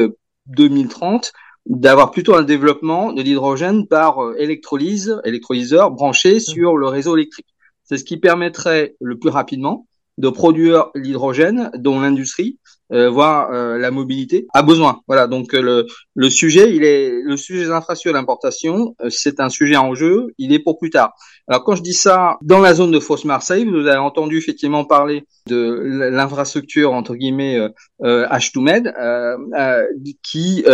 2030 0.47 1.33
d'avoir 1.71 2.11
plutôt 2.11 2.35
un 2.35 2.43
développement 2.43 3.13
de 3.13 3.23
l'hydrogène 3.23 3.87
par 3.87 4.23
euh, 4.25 4.35
électrolyse, 4.39 5.21
électrolyseur 5.25 5.93
branché 5.93 6.41
sur 6.41 6.77
le 6.77 6.89
réseau 6.89 7.17
électrique. 7.17 7.47
C'est 7.85 7.97
ce 7.97 8.05
qui 8.05 8.17
permettrait 8.17 8.97
le 9.01 9.19
plus 9.19 9.31
rapidement 9.31 9.87
de 10.19 10.29
produire 10.29 10.91
l'hydrogène 10.97 11.71
dont 11.77 12.01
l'industrie 12.01 12.59
euh, 12.93 13.09
voire 13.09 13.53
euh, 13.53 13.79
la 13.79 13.93
mobilité 13.93 14.49
a 14.53 14.63
besoin. 14.63 15.01
Voilà, 15.07 15.29
donc 15.29 15.55
euh, 15.55 15.63
le, 15.63 15.87
le 16.17 16.29
sujet, 16.29 16.75
il 16.75 16.83
est 16.83 17.23
le 17.23 17.37
sujet 17.37 17.67
des 17.67 17.71
infrastructures 17.71 18.15
d'importation, 18.15 18.97
c'est 19.09 19.39
un 19.39 19.49
sujet 19.49 19.77
en 19.77 19.95
jeu, 19.95 20.27
il 20.39 20.53
est 20.53 20.59
pour 20.59 20.77
plus 20.77 20.91
tard. 20.91 21.15
Alors 21.51 21.65
quand 21.65 21.75
je 21.75 21.83
dis 21.83 21.95
ça, 21.95 22.39
dans 22.43 22.61
la 22.61 22.73
zone 22.75 22.93
de 22.93 23.01
Fausse 23.01 23.25
Marseille, 23.25 23.65
vous 23.65 23.87
avez 23.87 23.99
entendu 23.99 24.39
effectivement 24.39 24.85
parler 24.85 25.25
de 25.49 26.09
l'infrastructure 26.11 26.93
entre 26.93 27.17
guillemets 27.17 27.59
euh, 28.03 28.27
H2Med 28.29 28.93
qui 30.23 30.65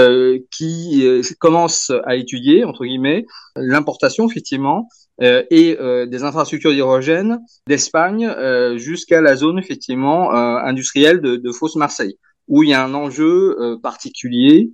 qui 0.50 1.22
commence 1.38 1.90
à 2.04 2.16
étudier 2.16 2.64
entre 2.64 2.84
guillemets 2.84 3.24
l'importation 3.56 4.28
effectivement 4.28 4.86
euh, 5.22 5.44
et 5.50 5.78
euh, 5.80 6.04
des 6.04 6.24
infrastructures 6.24 6.72
d'hydrogène 6.72 7.40
d'Espagne 7.66 8.26
euh, 8.26 8.76
jusqu'à 8.76 9.22
la 9.22 9.34
zone 9.34 9.58
effectivement 9.58 10.30
industrielle 10.30 11.20
de, 11.20 11.36
de 11.36 11.52
Fos-Marseille, 11.52 12.18
où 12.48 12.62
il 12.62 12.68
y 12.70 12.74
a 12.74 12.84
un 12.84 12.92
enjeu 12.92 13.56
particulier 13.82 14.70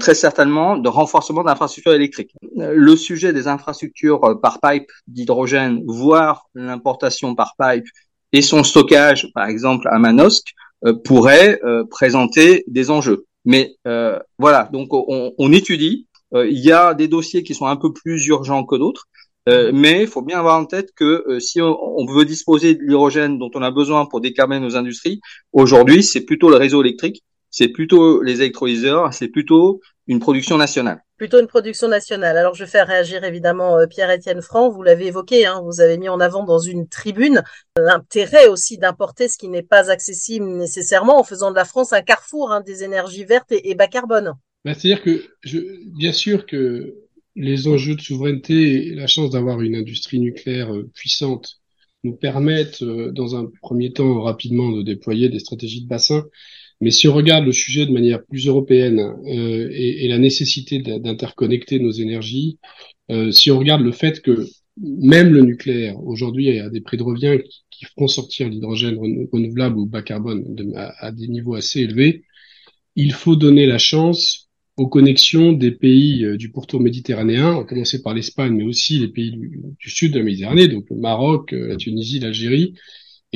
très 0.00 0.14
certainement 0.14 0.78
de 0.78 0.88
renforcement 0.88 1.44
d'infrastructures 1.44 1.92
électriques. 1.92 2.32
Le 2.56 2.96
sujet 2.96 3.32
des 3.32 3.46
infrastructures 3.46 4.38
par 4.40 4.58
pipe 4.60 4.90
d'hydrogène, 5.06 5.82
voire 5.86 6.46
l'importation 6.54 7.34
par 7.34 7.54
pipe 7.58 7.84
et 8.32 8.42
son 8.42 8.64
stockage, 8.64 9.28
par 9.34 9.46
exemple 9.48 9.86
à 9.90 9.98
Manosque, 9.98 10.54
pourrait 11.04 11.60
présenter 11.90 12.64
des 12.68 12.90
enjeux. 12.90 13.26
Mais 13.44 13.76
voilà, 14.38 14.68
donc 14.72 14.88
on, 14.92 15.32
on 15.36 15.52
étudie. 15.52 16.06
il 16.34 16.58
y 16.58 16.72
a 16.72 16.94
des 16.94 17.08
dossiers 17.08 17.42
qui 17.42 17.54
sont 17.54 17.66
un 17.66 17.76
peu 17.76 17.92
plus 17.92 18.26
urgents 18.26 18.64
que 18.64 18.76
d'autres. 18.76 19.06
Euh, 19.48 19.70
mais 19.72 20.02
il 20.02 20.08
faut 20.08 20.22
bien 20.22 20.38
avoir 20.38 20.58
en 20.58 20.64
tête 20.64 20.92
que 20.94 21.24
euh, 21.28 21.38
si 21.38 21.60
on, 21.60 22.04
veut 22.06 22.24
disposer 22.24 22.74
de 22.74 22.82
l'hydrogène 22.82 23.38
dont 23.38 23.50
on 23.54 23.62
a 23.62 23.70
besoin 23.70 24.06
pour 24.06 24.20
décarboner 24.20 24.60
nos 24.60 24.76
industries, 24.76 25.20
aujourd'hui, 25.52 26.02
c'est 26.02 26.22
plutôt 26.22 26.50
le 26.50 26.56
réseau 26.56 26.82
électrique, 26.82 27.22
c'est 27.56 27.68
plutôt 27.68 28.22
les 28.22 28.42
électrolyseurs, 28.42 29.14
c'est 29.14 29.28
plutôt 29.28 29.80
une 30.06 30.20
production 30.20 30.58
nationale. 30.58 31.02
Plutôt 31.16 31.40
une 31.40 31.46
production 31.46 31.88
nationale. 31.88 32.36
Alors 32.36 32.54
je 32.54 32.64
vais 32.64 32.70
faire 32.70 32.86
réagir 32.86 33.24
évidemment 33.24 33.78
euh, 33.78 33.86
Pierre-Étienne 33.86 34.42
Franc, 34.42 34.68
vous 34.68 34.82
l'avez 34.82 35.06
évoqué, 35.06 35.46
hein, 35.46 35.62
vous 35.64 35.80
avez 35.80 35.96
mis 35.96 36.10
en 36.10 36.20
avant 36.20 36.44
dans 36.44 36.58
une 36.58 36.86
tribune 36.86 37.42
l'intérêt 37.78 38.46
aussi 38.48 38.76
d'importer 38.76 39.30
ce 39.30 39.38
qui 39.38 39.48
n'est 39.48 39.62
pas 39.62 39.90
accessible 39.90 40.44
nécessairement 40.44 41.18
en 41.18 41.24
faisant 41.24 41.50
de 41.50 41.56
la 41.56 41.64
France 41.64 41.94
un 41.94 42.02
carrefour 42.02 42.52
hein, 42.52 42.60
des 42.60 42.84
énergies 42.84 43.24
vertes 43.24 43.50
et, 43.50 43.74
bas 43.74 43.86
carbone. 43.86 44.34
Bah, 44.66 44.74
C'est-à-dire 44.74 45.02
que 45.02 45.24
je, 45.40 45.60
bien 45.96 46.12
sûr 46.12 46.44
que 46.44 46.94
les 47.36 47.68
enjeux 47.68 47.94
de 47.94 48.02
souveraineté 48.02 48.88
et 48.88 48.94
la 48.94 49.06
chance 49.06 49.30
d'avoir 49.30 49.62
une 49.62 49.76
industrie 49.76 50.20
nucléaire 50.20 50.70
puissante 50.94 51.62
nous 52.04 52.16
permettent, 52.16 52.84
dans 52.84 53.34
un 53.34 53.50
premier 53.62 53.94
temps, 53.94 54.20
rapidement 54.20 54.70
de 54.72 54.82
déployer 54.82 55.30
des 55.30 55.38
stratégies 55.38 55.82
de 55.82 55.88
bassin. 55.88 56.22
Mais 56.80 56.90
si 56.90 57.08
on 57.08 57.14
regarde 57.14 57.44
le 57.44 57.52
sujet 57.52 57.86
de 57.86 57.92
manière 57.92 58.24
plus 58.24 58.46
européenne 58.46 59.00
euh, 59.00 59.68
et, 59.72 60.08
la 60.08 60.18
nécessité 60.18 60.78
d'interconnecter 60.80 61.78
nos 61.80 61.90
énergies, 61.90 62.58
euh, 63.10 63.30
si 63.32 63.50
on 63.50 63.58
regarde 63.58 63.82
le 63.82 63.92
fait 63.92 64.20
que 64.20 64.46
même 64.78 65.32
le 65.32 65.40
nucléaire, 65.40 65.98
aujourd'hui, 66.04 66.58
a 66.58 66.68
des 66.68 66.82
prix 66.82 66.98
de 66.98 67.02
revient 67.02 67.38
qui, 67.48 67.64
qui 67.70 67.84
feront 67.86 68.08
sortir 68.08 68.48
l'hydrogène 68.48 68.98
renouvelable 69.32 69.78
ou 69.78 69.86
bas 69.86 70.02
carbone 70.02 70.44
à, 70.74 71.06
à, 71.06 71.12
des 71.12 71.28
niveaux 71.28 71.54
assez 71.54 71.80
élevés, 71.80 72.24
il 72.94 73.12
faut 73.12 73.36
donner 73.36 73.66
la 73.66 73.78
chance 73.78 74.46
aux 74.76 74.88
connexions 74.88 75.52
des 75.52 75.70
pays 75.70 76.24
euh, 76.24 76.36
du 76.36 76.50
pourtour 76.50 76.80
méditerranéen, 76.80 77.60
à 77.60 77.64
commencer 77.64 78.02
par 78.02 78.14
l'Espagne, 78.14 78.54
mais 78.54 78.64
aussi 78.64 78.98
les 78.98 79.08
pays 79.08 79.30
du, 79.30 79.60
du, 79.78 79.90
sud 79.90 80.12
de 80.12 80.18
la 80.18 80.24
Méditerranée, 80.24 80.68
donc 80.68 80.84
le 80.90 80.96
Maroc, 80.96 81.52
euh, 81.52 81.68
la 81.68 81.76
Tunisie, 81.76 82.20
l'Algérie. 82.20 82.74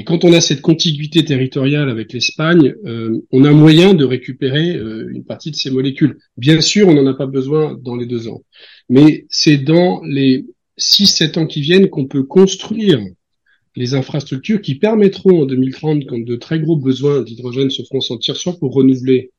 Et 0.01 0.03
quand 0.03 0.25
on 0.25 0.33
a 0.33 0.41
cette 0.41 0.63
contiguïté 0.63 1.27
territoriale 1.27 1.91
avec 1.91 2.15
l'Espagne, 2.15 2.75
euh, 2.87 3.21
on 3.33 3.45
a 3.45 3.53
moyen 3.53 3.93
de 3.93 4.07
récupérer 4.07 4.75
euh, 4.75 5.11
une 5.13 5.25
partie 5.25 5.51
de 5.51 5.57
ces 5.57 5.71
molécules. 5.71 6.17
Bien 6.39 6.63
sûr, 6.63 6.89
on 6.89 6.95
n'en 6.95 7.05
a 7.05 7.13
pas 7.13 7.27
besoin 7.27 7.79
dans 7.83 7.97
les 7.97 8.07
deux 8.07 8.27
ans, 8.27 8.41
mais 8.89 9.27
c'est 9.29 9.59
dans 9.59 10.01
les 10.03 10.47
6-7 10.79 11.39
ans 11.39 11.47
qui 11.47 11.61
viennent 11.61 11.91
qu'on 11.91 12.07
peut 12.07 12.23
construire 12.23 12.99
les 13.77 13.93
infrastructures 13.93 14.63
qui 14.63 14.77
permettront 14.77 15.43
en 15.43 15.45
2030, 15.45 16.07
quand 16.07 16.25
de 16.25 16.37
très 16.37 16.61
gros 16.61 16.79
besoins 16.79 17.21
d'hydrogène 17.21 17.69
se 17.69 17.83
feront 17.83 18.01
sentir, 18.01 18.37
soit 18.37 18.59
pour 18.59 18.73
renouveler 18.73 19.33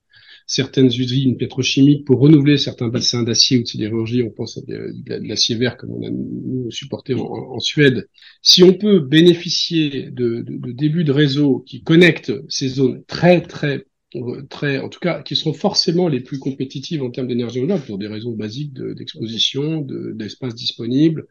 certaines 0.51 0.87
usines 0.87 1.37
pétrochimiques, 1.37 2.03
pour 2.03 2.19
renouveler 2.19 2.57
certains 2.57 2.89
bassins 2.89 3.23
d'acier 3.23 3.57
ou 3.57 3.63
de 3.63 3.67
sidérurgie, 3.67 4.21
on 4.21 4.31
pense 4.31 4.57
à 4.57 4.61
de, 4.67 4.93
l'acier 5.25 5.55
vert 5.55 5.77
comme 5.77 5.91
on 5.91 6.05
a 6.05 6.09
nous 6.09 6.69
supporté 6.71 7.13
en, 7.13 7.59
Suède. 7.61 8.09
Si 8.41 8.61
on 8.61 8.73
peut 8.73 8.99
bénéficier 8.99 10.11
de, 10.11 10.43
de, 10.45 10.71
débuts 10.73 11.05
de 11.05 11.13
réseau 11.13 11.59
qui 11.65 11.83
connectent 11.83 12.33
ces 12.49 12.67
zones 12.67 13.01
très 13.05 13.39
très 13.39 13.85
très, 14.49 14.79
en 14.79 14.89
tout 14.89 14.99
cas, 14.99 15.23
qui 15.23 15.37
seront 15.37 15.53
forcément 15.53 16.09
les 16.09 16.19
plus 16.19 16.37
compétitives 16.37 17.01
en 17.01 17.11
termes 17.11 17.27
d'énergie 17.27 17.59
renouvelable 17.59 17.85
pour 17.85 17.97
des 17.97 18.07
raisons 18.07 18.33
basiques 18.33 18.73
d'exposition, 18.73 19.79
de, 19.79 20.11
d'espace 20.13 20.53
disponible 20.53 21.27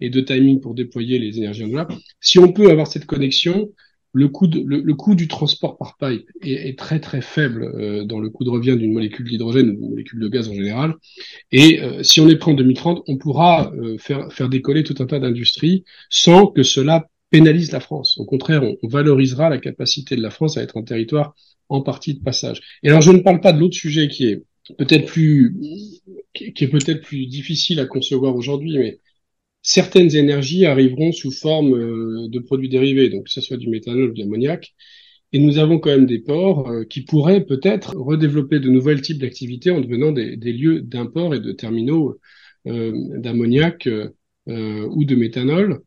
et 0.00 0.10
de 0.10 0.20
timing 0.20 0.60
pour 0.60 0.74
déployer 0.74 1.18
les 1.18 1.38
énergies 1.38 1.62
renouvelables. 1.62 1.94
Si 2.20 2.38
on 2.38 2.52
peut 2.52 2.70
avoir 2.70 2.86
cette 2.86 3.06
connexion, 3.06 3.72
le 4.12 4.28
coût, 4.28 4.46
de, 4.46 4.60
le, 4.60 4.94
coût 4.94 5.14
du 5.14 5.28
transport 5.28 5.76
par 5.76 5.96
pipe 5.98 6.28
est, 6.42 6.68
est 6.68 6.78
très 6.78 7.00
très 7.00 7.20
faible 7.20 7.62
euh, 7.62 8.04
dans 8.04 8.20
le 8.20 8.30
coût 8.30 8.44
de 8.44 8.50
revient 8.50 8.76
d'une 8.76 8.92
molécule 8.92 9.28
d'hydrogène 9.28 9.70
ou 9.70 9.74
d'une 9.74 9.90
molécule 9.90 10.20
de 10.20 10.28
gaz 10.28 10.48
en 10.48 10.54
général. 10.54 10.94
Et 11.52 11.80
euh, 11.80 12.02
si 12.02 12.20
on 12.20 12.28
est 12.28 12.36
prêt 12.36 12.52
en 12.52 12.54
2030, 12.54 13.04
on 13.06 13.18
pourra 13.18 13.72
euh, 13.74 13.98
faire, 13.98 14.32
faire 14.32 14.48
décoller 14.48 14.82
tout 14.82 14.94
un 15.00 15.06
tas 15.06 15.18
d'industries 15.18 15.84
sans 16.08 16.46
que 16.46 16.62
cela 16.62 17.06
pénalise 17.30 17.72
la 17.72 17.80
France. 17.80 18.18
Au 18.18 18.24
contraire, 18.24 18.62
on, 18.62 18.76
on, 18.82 18.88
valorisera 18.88 19.50
la 19.50 19.58
capacité 19.58 20.16
de 20.16 20.22
la 20.22 20.30
France 20.30 20.56
à 20.56 20.62
être 20.62 20.78
un 20.78 20.82
territoire 20.82 21.34
en 21.68 21.82
partie 21.82 22.14
de 22.14 22.20
passage. 22.22 22.62
Et 22.82 22.88
alors, 22.88 23.02
je 23.02 23.12
ne 23.12 23.18
parle 23.18 23.40
pas 23.40 23.52
de 23.52 23.60
l'autre 23.60 23.76
sujet 23.76 24.08
qui 24.08 24.26
est 24.26 24.42
peut-être 24.78 25.06
plus 25.06 25.54
qui 26.34 26.64
est 26.64 26.68
peut-être 26.68 27.02
plus 27.02 27.26
difficile 27.26 27.80
à 27.80 27.86
concevoir 27.86 28.36
aujourd'hui, 28.36 28.78
mais 28.78 29.00
certaines 29.62 30.14
énergies 30.14 30.66
arriveront 30.66 31.12
sous 31.12 31.30
forme 31.30 31.74
euh, 31.74 32.28
de 32.28 32.38
produits 32.38 32.68
dérivés, 32.68 33.10
donc 33.10 33.24
que 33.24 33.30
ce 33.30 33.40
soit 33.40 33.56
du 33.56 33.68
méthanol 33.68 34.10
ou 34.10 34.14
de 34.14 34.20
l'ammoniac. 34.20 34.74
Et 35.32 35.38
nous 35.38 35.58
avons 35.58 35.78
quand 35.78 35.90
même 35.90 36.06
des 36.06 36.20
ports 36.20 36.68
euh, 36.68 36.84
qui 36.84 37.02
pourraient 37.02 37.44
peut-être 37.44 37.94
redévelopper 37.96 38.60
de 38.60 38.70
nouvelles 38.70 39.02
types 39.02 39.18
d'activités 39.18 39.70
en 39.70 39.80
devenant 39.80 40.12
des, 40.12 40.36
lieux 40.36 40.80
d'import 40.80 41.34
et 41.34 41.40
de 41.40 41.52
terminaux 41.52 42.18
euh, 42.66 42.92
d'ammoniac 43.18 43.88
ou 44.46 45.04
de 45.04 45.14
méthanol, 45.14 45.80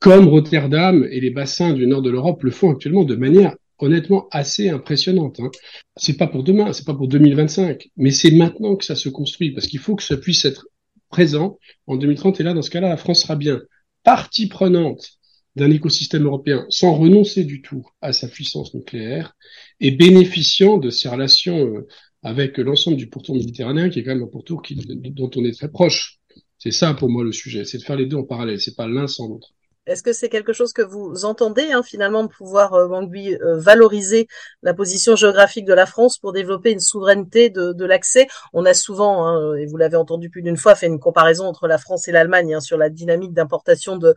comme 0.00 0.26
Rotterdam 0.26 1.06
et 1.08 1.20
les 1.20 1.30
bassins 1.30 1.72
du 1.72 1.86
nord 1.86 2.02
de 2.02 2.10
l'Europe 2.10 2.42
le 2.42 2.50
font 2.50 2.72
actuellement 2.72 3.04
de 3.04 3.14
manière 3.14 3.54
honnêtement 3.78 4.26
assez 4.30 4.68
impressionnante. 4.70 5.40
Hein. 5.40 5.50
C'est 5.96 6.16
pas 6.16 6.26
pour 6.26 6.42
demain, 6.42 6.72
c'est 6.72 6.84
pas 6.84 6.94
pour 6.94 7.06
2025, 7.06 7.90
mais 7.96 8.10
c'est 8.10 8.32
maintenant 8.32 8.76
que 8.76 8.84
ça 8.84 8.96
se 8.96 9.08
construit 9.08 9.52
parce 9.52 9.66
qu'il 9.66 9.78
faut 9.78 9.96
que 9.96 10.02
ça 10.02 10.16
puisse 10.16 10.44
être 10.44 10.66
présent 11.08 11.58
en 11.86 11.96
2030. 11.96 12.40
Et 12.40 12.42
là, 12.42 12.54
dans 12.54 12.62
ce 12.62 12.70
cas-là, 12.70 12.88
la 12.88 12.96
France 12.96 13.22
sera 13.22 13.36
bien 13.36 13.60
partie 14.04 14.48
prenante 14.48 15.18
d'un 15.56 15.70
écosystème 15.70 16.24
européen 16.24 16.66
sans 16.70 16.94
renoncer 16.94 17.44
du 17.44 17.62
tout 17.62 17.84
à 18.00 18.12
sa 18.12 18.28
puissance 18.28 18.74
nucléaire 18.74 19.34
et 19.80 19.90
bénéficiant 19.90 20.78
de 20.78 20.90
ses 20.90 21.08
relations 21.08 21.58
euh, 21.58 21.86
avec 22.22 22.58
l'ensemble 22.58 22.96
du 22.96 23.08
pourtour 23.08 23.36
méditerranéen, 23.36 23.90
qui 23.90 24.00
est 24.00 24.04
quand 24.04 24.14
même 24.14 24.24
un 24.24 24.28
pourtour 24.28 24.62
dont 24.86 25.30
on 25.36 25.44
est 25.44 25.56
très 25.56 25.70
proche. 25.70 26.18
C'est 26.58 26.72
ça 26.72 26.94
pour 26.94 27.08
moi 27.08 27.22
le 27.24 27.32
sujet, 27.32 27.64
c'est 27.64 27.78
de 27.78 27.84
faire 27.84 27.96
les 27.96 28.06
deux 28.06 28.16
en 28.16 28.24
parallèle, 28.24 28.60
c'est 28.60 28.74
pas 28.74 28.88
l'un 28.88 29.06
sans 29.06 29.28
l'autre. 29.28 29.54
Est-ce 29.88 30.02
que 30.02 30.12
c'est 30.12 30.28
quelque 30.28 30.52
chose 30.52 30.72
que 30.72 30.82
vous 30.82 31.24
entendez 31.24 31.72
hein, 31.72 31.82
finalement 31.82 32.22
de 32.22 32.28
pouvoir 32.28 32.74
euh, 32.74 32.88
euh, 32.88 33.58
valoriser 33.58 34.28
la 34.62 34.74
position 34.74 35.16
géographique 35.16 35.64
de 35.64 35.72
la 35.72 35.86
France 35.86 36.18
pour 36.18 36.32
développer 36.32 36.70
une 36.72 36.80
souveraineté 36.80 37.48
de, 37.48 37.84
l'accès? 37.84 38.28
On 38.52 38.66
a 38.66 38.74
souvent, 38.74 39.26
hein, 39.26 39.54
et 39.56 39.66
vous 39.66 39.78
l'avez 39.78 39.96
entendu 39.96 40.28
plus 40.28 40.42
d'une 40.42 40.58
fois, 40.58 40.74
fait 40.74 40.86
une 40.86 41.00
comparaison 41.00 41.46
entre 41.46 41.66
la 41.66 41.78
France 41.78 42.06
et 42.06 42.12
l'Allemagne 42.12 42.54
hein, 42.54 42.60
sur 42.60 42.76
la 42.76 42.90
dynamique 42.90 43.32
d'importation 43.32 43.96
de, 43.96 44.14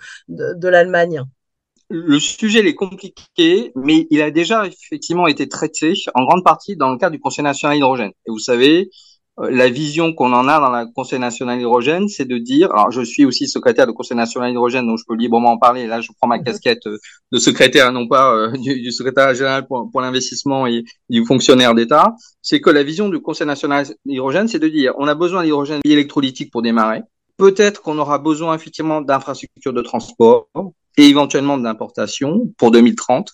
l'Allemagne. 0.67 1.23
Le 1.89 2.19
sujet 2.19 2.65
est 2.65 2.75
compliqué, 2.75 3.71
mais 3.75 4.07
il 4.09 4.21
a 4.21 4.31
déjà 4.31 4.65
effectivement 4.65 5.27
été 5.27 5.47
traité 5.49 5.93
en 6.15 6.23
grande 6.23 6.43
partie 6.43 6.77
dans 6.77 6.89
le 6.89 6.97
cadre 6.97 7.13
du 7.13 7.19
Conseil 7.19 7.43
national 7.43 7.77
hydrogène. 7.77 8.11
Et 8.25 8.29
vous 8.29 8.39
savez, 8.39 8.89
la 9.37 9.69
vision 9.69 10.13
qu'on 10.13 10.33
en 10.33 10.47
a 10.47 10.59
dans 10.59 10.71
le 10.71 10.93
Conseil 10.93 11.19
national 11.19 11.59
hydrogène, 11.59 12.07
c'est 12.07 12.25
de 12.25 12.37
dire, 12.37 12.71
alors 12.71 12.91
je 12.91 13.01
suis 13.01 13.25
aussi 13.25 13.47
secrétaire 13.47 13.87
du 13.87 13.93
Conseil 13.93 14.17
national 14.17 14.51
hydrogène, 14.51 14.85
donc 14.85 14.99
je 14.99 15.03
peux 15.07 15.15
librement 15.15 15.53
en 15.53 15.57
parler. 15.57 15.87
Là, 15.87 16.01
je 16.01 16.09
prends 16.17 16.27
ma 16.27 16.37
mhm. 16.37 16.43
casquette 16.43 16.85
euh, 16.87 16.97
de 17.31 17.39
secrétaire, 17.39 17.91
non 17.91 18.07
pas 18.07 18.33
euh, 18.33 18.51
du, 18.57 18.81
du, 18.81 18.91
secrétaire 18.91 19.33
général 19.33 19.65
pour, 19.67 19.89
pour 19.91 20.01
l'investissement 20.01 20.67
et 20.67 20.83
du 21.09 21.25
fonctionnaire 21.25 21.73
d'État. 21.73 22.15
C'est 22.41 22.59
que 22.59 22.69
la 22.69 22.83
vision 22.83 23.09
du 23.09 23.19
Conseil 23.19 23.47
national 23.47 23.85
hydrogène, 24.05 24.47
c'est 24.47 24.59
de 24.59 24.67
dire, 24.67 24.93
on 24.97 25.07
a 25.07 25.15
besoin 25.15 25.43
d'hydrogène 25.43 25.81
électrolytique 25.85 26.51
pour 26.51 26.61
démarrer. 26.61 27.01
Peut-être 27.37 27.81
qu'on 27.81 27.97
aura 27.97 28.19
besoin 28.19 28.53
effectivement 28.53 29.01
d'infrastructures 29.01 29.73
de 29.73 29.81
transport 29.81 30.47
et 30.97 31.07
éventuellement 31.07 31.57
d'importation 31.57 32.53
pour 32.57 32.71
2030. 32.71 33.31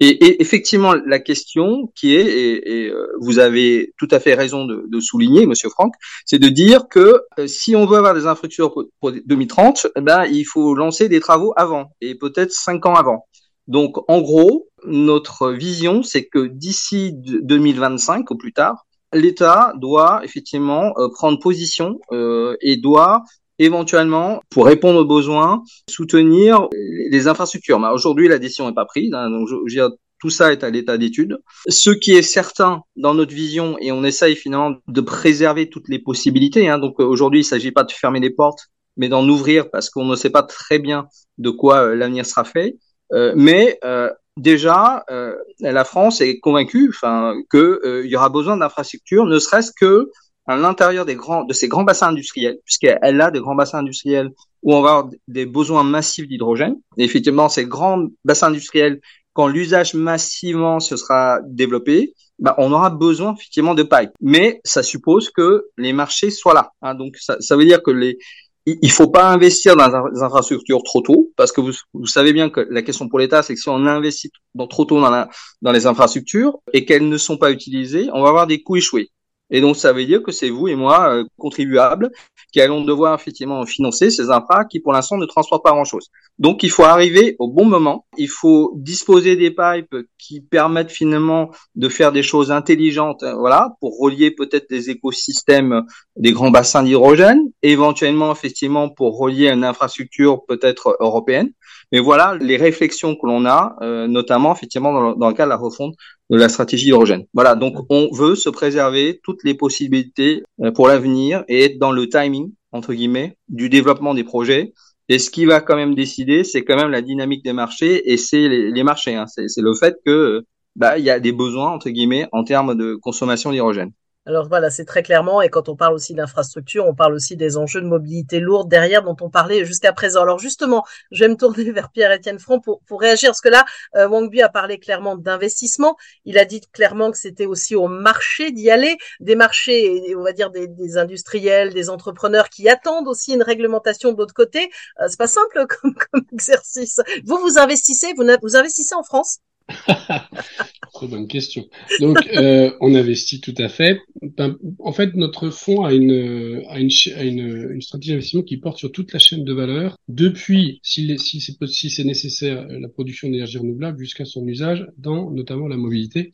Et, 0.00 0.08
et, 0.08 0.42
effectivement, 0.42 0.94
la 0.94 1.18
question 1.18 1.90
qui 1.94 2.14
est, 2.14 2.26
et, 2.26 2.84
et, 2.84 2.90
euh, 2.90 3.06
vous 3.20 3.38
avez 3.38 3.94
tout 3.98 4.08
à 4.10 4.20
fait 4.20 4.34
raison 4.34 4.66
de, 4.66 4.84
de 4.88 5.00
souligner, 5.00 5.46
Monsieur 5.46 5.70
Franck, 5.70 5.94
c'est 6.24 6.38
de 6.38 6.48
dire 6.48 6.88
que 6.88 7.22
euh, 7.38 7.46
si 7.46 7.74
on 7.74 7.86
veut 7.86 7.96
avoir 7.96 8.14
des 8.14 8.26
infrastructures 8.26 8.72
pour, 8.72 8.84
pour 9.00 9.12
2030, 9.12 9.86
eh 9.96 10.00
ben, 10.00 10.24
il 10.24 10.44
faut 10.44 10.74
lancer 10.74 11.08
des 11.08 11.20
travaux 11.20 11.54
avant, 11.56 11.92
et 12.00 12.14
peut-être 12.14 12.52
cinq 12.52 12.84
ans 12.84 12.94
avant. 12.94 13.26
Donc, 13.68 13.96
en 14.08 14.20
gros, 14.20 14.68
notre 14.84 15.50
vision, 15.50 16.02
c'est 16.02 16.26
que 16.26 16.46
d'ici 16.46 17.12
2025 17.14 18.30
au 18.30 18.36
plus 18.36 18.52
tard, 18.52 18.86
l'État 19.12 19.72
doit 19.76 20.20
effectivement 20.24 20.92
euh, 20.98 21.08
prendre 21.08 21.38
position 21.38 21.98
euh, 22.12 22.56
et 22.60 22.76
doit 22.76 23.22
éventuellement, 23.58 24.40
pour 24.50 24.66
répondre 24.66 25.00
aux 25.00 25.04
besoins, 25.04 25.62
soutenir 25.88 26.68
les 27.10 27.28
infrastructures. 27.28 27.80
Mais 27.80 27.88
aujourd'hui, 27.88 28.28
la 28.28 28.38
décision 28.38 28.68
n'est 28.68 28.74
pas 28.74 28.84
prise, 28.84 29.12
hein, 29.14 29.30
donc 29.30 29.48
je, 29.48 29.54
je, 29.66 29.82
tout 30.18 30.30
ça 30.30 30.52
est 30.52 30.64
à 30.64 30.70
l'état 30.70 30.98
d'étude. 30.98 31.38
Ce 31.68 31.90
qui 31.90 32.12
est 32.12 32.22
certain 32.22 32.82
dans 32.96 33.14
notre 33.14 33.34
vision, 33.34 33.76
et 33.80 33.92
on 33.92 34.04
essaye 34.04 34.36
finalement 34.36 34.76
de 34.88 35.00
préserver 35.00 35.68
toutes 35.68 35.88
les 35.88 35.98
possibilités, 35.98 36.68
hein, 36.68 36.78
donc 36.78 37.00
aujourd'hui, 37.00 37.40
il 37.40 37.44
ne 37.44 37.48
s'agit 37.48 37.72
pas 37.72 37.84
de 37.84 37.92
fermer 37.92 38.20
les 38.20 38.30
portes, 38.30 38.68
mais 38.96 39.08
d'en 39.08 39.28
ouvrir 39.28 39.70
parce 39.70 39.90
qu'on 39.90 40.06
ne 40.06 40.16
sait 40.16 40.30
pas 40.30 40.42
très 40.42 40.78
bien 40.78 41.08
de 41.38 41.50
quoi 41.50 41.88
euh, 41.88 41.94
l'avenir 41.94 42.24
sera 42.24 42.44
fait. 42.44 42.78
Euh, 43.12 43.34
mais 43.36 43.78
euh, 43.84 44.10
déjà, 44.38 45.04
euh, 45.10 45.34
la 45.60 45.84
France 45.84 46.20
est 46.20 46.40
convaincue, 46.40 46.88
enfin, 46.88 47.34
qu'il 47.50 47.60
euh, 47.60 48.06
y 48.06 48.16
aura 48.16 48.30
besoin 48.30 48.56
d'infrastructures, 48.56 49.26
ne 49.26 49.38
serait-ce 49.38 49.72
que 49.78 50.10
à 50.46 50.56
l'intérieur 50.56 51.04
des 51.04 51.16
grands, 51.16 51.44
de 51.44 51.52
ces 51.52 51.68
grands 51.68 51.84
bassins 51.84 52.08
industriels, 52.08 52.58
puisqu'elle 52.64 53.20
a 53.20 53.30
des 53.30 53.40
grands 53.40 53.54
bassins 53.54 53.78
industriels 53.78 54.30
où 54.62 54.74
on 54.74 54.80
va 54.80 54.90
avoir 54.90 55.10
des 55.28 55.46
besoins 55.46 55.82
massifs 55.82 56.28
d'hydrogène. 56.28 56.76
Et 56.98 57.04
effectivement, 57.04 57.48
ces 57.48 57.66
grands 57.66 58.06
bassins 58.24 58.48
industriels, 58.48 59.00
quand 59.32 59.48
l'usage 59.48 59.94
massivement 59.94 60.80
se 60.80 60.96
sera 60.96 61.40
développé, 61.46 62.14
bah, 62.38 62.54
on 62.58 62.72
aura 62.72 62.90
besoin 62.90 63.34
effectivement 63.34 63.74
de 63.74 63.82
pipes. 63.82 64.12
Mais 64.20 64.60
ça 64.64 64.82
suppose 64.82 65.30
que 65.30 65.66
les 65.78 65.92
marchés 65.92 66.30
soient 66.30 66.54
là. 66.54 66.72
Hein. 66.82 66.94
Donc 66.94 67.16
ça, 67.16 67.36
ça, 67.40 67.56
veut 67.56 67.64
dire 67.64 67.82
que 67.82 67.90
les, 67.90 68.18
il 68.66 68.90
faut 68.90 69.08
pas 69.08 69.30
investir 69.30 69.76
dans 69.76 70.08
les 70.08 70.22
infrastructures 70.22 70.82
trop 70.82 71.00
tôt, 71.00 71.30
parce 71.36 71.52
que 71.52 71.60
vous, 71.60 71.72
vous 71.94 72.06
savez 72.06 72.32
bien 72.32 72.50
que 72.50 72.66
la 72.68 72.82
question 72.82 73.08
pour 73.08 73.20
l'État, 73.20 73.42
c'est 73.42 73.54
que 73.54 73.60
si 73.60 73.68
on 73.68 73.86
investit 73.86 74.30
trop 74.68 74.84
tôt 74.84 75.00
dans, 75.00 75.10
la, 75.10 75.28
dans 75.62 75.70
les 75.70 75.86
infrastructures 75.86 76.58
et 76.72 76.84
qu'elles 76.84 77.08
ne 77.08 77.18
sont 77.18 77.38
pas 77.38 77.52
utilisées, 77.52 78.08
on 78.12 78.22
va 78.22 78.28
avoir 78.28 78.46
des 78.46 78.62
coûts 78.62 78.76
échoués. 78.76 79.10
Et 79.50 79.60
donc, 79.60 79.76
ça 79.76 79.92
veut 79.92 80.04
dire 80.04 80.22
que 80.22 80.32
c'est 80.32 80.50
vous 80.50 80.68
et 80.68 80.74
moi, 80.74 81.14
euh, 81.14 81.24
contribuables, 81.38 82.10
qui 82.52 82.60
allons 82.60 82.82
devoir 82.82 83.14
effectivement 83.14 83.64
financer 83.64 84.10
ces 84.10 84.30
infras 84.30 84.64
qui, 84.64 84.80
pour 84.80 84.92
l'instant, 84.92 85.16
ne 85.16 85.26
transportent 85.26 85.62
pas 85.62 85.70
grand-chose. 85.70 86.10
Donc, 86.38 86.62
il 86.62 86.70
faut 86.70 86.82
arriver 86.82 87.36
au 87.38 87.48
bon 87.48 87.64
moment. 87.64 88.06
Il 88.16 88.28
faut 88.28 88.72
disposer 88.76 89.36
des 89.36 89.50
pipes 89.50 89.96
qui 90.18 90.40
permettent 90.40 90.90
finalement 90.90 91.50
de 91.76 91.88
faire 91.88 92.12
des 92.12 92.22
choses 92.22 92.50
intelligentes, 92.50 93.22
euh, 93.22 93.34
voilà, 93.34 93.76
pour 93.80 93.98
relier 93.98 94.32
peut-être 94.32 94.68
des 94.68 94.90
écosystèmes, 94.90 95.82
des 96.16 96.32
grands 96.32 96.50
bassins 96.50 96.82
d'hydrogène, 96.82 97.40
éventuellement, 97.62 98.32
effectivement, 98.32 98.88
pour 98.88 99.18
relier 99.18 99.48
une 99.48 99.64
infrastructure 99.64 100.44
peut-être 100.46 100.96
européenne. 101.00 101.50
Mais 101.92 102.00
voilà 102.00 102.36
les 102.40 102.56
réflexions 102.56 103.14
que 103.14 103.26
l'on 103.26 103.46
a, 103.46 103.76
euh, 103.80 104.08
notamment 104.08 104.52
effectivement 104.52 104.92
dans 104.92 105.10
le, 105.10 105.14
dans 105.14 105.28
le 105.28 105.34
cadre 105.34 105.50
de 105.50 105.54
la 105.54 105.56
refonte 105.56 105.94
de 106.30 106.36
la 106.36 106.48
stratégie 106.48 106.88
hydrogène. 106.88 107.24
Voilà, 107.34 107.54
donc 107.54 107.74
on 107.88 108.08
veut 108.12 108.34
se 108.34 108.48
préserver 108.48 109.20
toutes 109.22 109.44
les 109.44 109.54
possibilités 109.54 110.42
euh, 110.60 110.72
pour 110.72 110.88
l'avenir 110.88 111.44
et 111.48 111.64
être 111.64 111.78
dans 111.78 111.92
le 111.92 112.08
timing 112.08 112.52
entre 112.72 112.92
guillemets 112.94 113.36
du 113.48 113.68
développement 113.68 114.14
des 114.14 114.24
projets. 114.24 114.72
Et 115.08 115.18
ce 115.18 115.30
qui 115.30 115.44
va 115.44 115.60
quand 115.60 115.76
même 115.76 115.94
décider, 115.94 116.42
c'est 116.42 116.64
quand 116.64 116.76
même 116.76 116.90
la 116.90 117.00
dynamique 117.00 117.44
des 117.44 117.52
marchés 117.52 118.12
et 118.12 118.16
c'est 118.16 118.48
les, 118.48 118.72
les, 118.72 118.82
marchés. 118.82 119.14
Hein. 119.14 119.26
C'est 119.26 119.62
le 119.62 119.74
fait 119.74 119.96
que 120.04 120.44
bah 120.74 120.98
il 120.98 121.04
y 121.04 121.10
a 121.10 121.20
des 121.20 121.32
besoins 121.32 121.70
entre 121.70 121.90
guillemets 121.90 122.26
en 122.32 122.42
termes 122.42 122.74
de 122.74 122.96
consommation 122.96 123.52
d'hydrogène. 123.52 123.92
Alors 124.26 124.48
voilà, 124.48 124.70
c'est 124.70 124.84
très 124.84 125.04
clairement, 125.04 125.40
et 125.40 125.48
quand 125.48 125.68
on 125.68 125.76
parle 125.76 125.94
aussi 125.94 126.12
d'infrastructure, 126.12 126.84
on 126.84 126.96
parle 126.96 127.14
aussi 127.14 127.36
des 127.36 127.56
enjeux 127.56 127.80
de 127.80 127.86
mobilité 127.86 128.40
lourde 128.40 128.68
derrière 128.68 129.04
dont 129.04 129.16
on 129.20 129.30
parlait 129.30 129.64
jusqu'à 129.64 129.92
présent. 129.92 130.22
Alors 130.22 130.40
justement, 130.40 130.84
je 131.12 131.22
vais 131.24 131.28
me 131.28 131.36
tourner 131.36 131.70
vers 131.72 131.90
Pierre-Étienne 131.90 132.40
Franck 132.40 132.64
pour, 132.64 132.80
pour 132.88 133.00
réagir, 133.00 133.30
parce 133.30 133.40
que 133.40 133.48
là, 133.48 133.64
euh, 133.94 134.08
Wang 134.08 134.36
a 134.40 134.48
parlé 134.48 134.80
clairement 134.80 135.14
d'investissement, 135.16 135.96
il 136.24 136.38
a 136.38 136.44
dit 136.44 136.60
clairement 136.72 137.12
que 137.12 137.18
c'était 137.18 137.46
aussi 137.46 137.76
au 137.76 137.86
marché 137.86 138.50
d'y 138.50 138.68
aller, 138.68 138.96
des 139.20 139.36
marchés, 139.36 140.12
on 140.16 140.22
va 140.24 140.32
dire 140.32 140.50
des, 140.50 140.66
des, 140.66 140.98
industriels, 140.98 141.72
des 141.72 141.88
entrepreneurs 141.88 142.48
qui 142.48 142.68
attendent 142.68 143.06
aussi 143.06 143.32
une 143.32 143.44
réglementation 143.44 144.12
de 144.12 144.18
l'autre 144.18 144.34
côté. 144.34 144.70
Euh, 145.00 145.06
c'est 145.08 145.18
pas 145.18 145.28
simple 145.28 145.66
comme, 145.80 145.94
comme 145.94 146.24
exercice. 146.32 147.00
Vous, 147.24 147.38
vous 147.38 147.58
investissez, 147.58 148.12
vous, 148.14 148.24
vous 148.42 148.56
investissez 148.56 148.96
en 148.96 149.04
France? 149.04 149.38
Très 150.94 151.08
bonne 151.08 151.26
question. 151.26 151.68
Donc, 152.00 152.16
euh, 152.36 152.70
on 152.80 152.94
investit 152.94 153.40
tout 153.40 153.54
à 153.58 153.68
fait. 153.68 154.00
Ben, 154.22 154.56
en 154.78 154.92
fait, 154.92 155.14
notre 155.14 155.50
fonds 155.50 155.84
a 155.84 155.92
une, 155.92 156.62
a 156.68 156.78
une, 156.78 156.90
a 157.16 157.24
une, 157.24 157.72
une 157.72 157.82
stratégie 157.82 158.12
d'investissement 158.12 158.42
qui 158.42 158.56
porte 158.56 158.78
sur 158.78 158.92
toute 158.92 159.12
la 159.12 159.18
chaîne 159.18 159.44
de 159.44 159.52
valeur, 159.52 159.96
depuis, 160.08 160.80
si, 160.82 161.18
si 161.18 161.90
c'est 161.90 162.04
nécessaire, 162.04 162.66
la 162.68 162.88
production 162.88 163.28
d'énergie 163.28 163.58
renouvelable 163.58 163.98
jusqu'à 163.98 164.24
son 164.24 164.46
usage 164.46 164.86
dans 164.96 165.30
notamment 165.30 165.68
la 165.68 165.76
mobilité. 165.76 166.32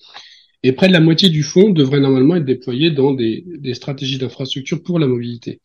Et 0.64 0.72
près 0.72 0.86
de 0.86 0.92
la 0.92 1.00
moitié 1.00 1.28
du 1.28 1.42
fonds 1.42 1.70
devrait 1.70 1.98
normalement 1.98 2.36
être 2.36 2.44
déployé 2.44 2.92
dans 2.92 3.12
des, 3.12 3.44
des 3.46 3.74
stratégies 3.74 4.18
d'infrastructure 4.18 4.82
pour 4.82 5.00
la 5.00 5.08
mobilité. 5.08 5.60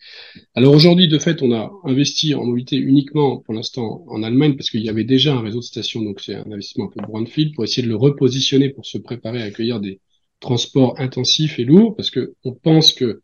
Alors 0.56 0.74
aujourd'hui, 0.74 1.08
de 1.08 1.20
fait, 1.20 1.44
on 1.44 1.52
a 1.52 1.72
investi 1.84 2.34
en 2.34 2.46
mobilité 2.46 2.78
uniquement 2.78 3.38
pour 3.38 3.54
l'instant 3.54 4.04
en 4.08 4.24
Allemagne 4.24 4.56
parce 4.56 4.72
qu'il 4.72 4.82
y 4.82 4.90
avait 4.90 5.04
déjà 5.04 5.36
un 5.36 5.42
réseau 5.42 5.60
de 5.60 5.66
stations, 5.66 6.02
donc 6.02 6.20
c'est 6.20 6.36
un 6.36 6.52
investissement 6.52 6.86
un 6.86 6.92
peu 6.96 7.06
brownfield 7.06 7.54
pour 7.54 7.64
essayer 7.64 7.84
de 7.84 7.90
le 7.90 7.96
repositionner 7.96 8.70
pour 8.70 8.86
se 8.88 8.98
préparer 8.98 9.42
à 9.42 9.46
accueillir 9.46 9.80
des 9.80 10.00
transports 10.40 11.00
intensifs 11.00 11.60
et 11.60 11.64
lourds 11.64 11.96
parce 11.96 12.10
que 12.10 12.34
on 12.44 12.54
pense 12.54 12.94
que 12.94 13.22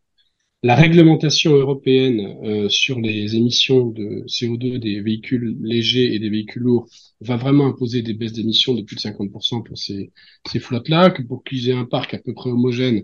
la 0.64 0.76
réglementation 0.76 1.54
européenne 1.56 2.38
euh, 2.44 2.70
sur 2.70 3.00
les 3.00 3.36
émissions 3.36 3.88
de 3.88 4.24
CO2 4.28 4.80
des 4.80 5.02
véhicules 5.02 5.58
légers 5.62 6.16
et 6.16 6.20
des 6.20 6.30
véhicules 6.30 6.62
lourds 6.62 6.88
va 7.20 7.36
vraiment 7.36 7.68
imposer 7.68 8.02
des 8.02 8.14
baisses 8.14 8.32
d'émissions 8.32 8.74
de 8.74 8.82
plus 8.82 8.96
de 8.96 9.02
50% 9.02 9.64
pour 9.64 9.78
ces, 9.78 10.12
ces 10.50 10.60
flottes-là, 10.62 11.10
que 11.10 11.22
pour 11.22 11.44
qu'ils 11.44 11.70
aient 11.70 11.74
un 11.74 11.84
parc 11.84 12.14
à 12.14 12.18
peu 12.18 12.34
près 12.34 12.50
homogène 12.50 13.04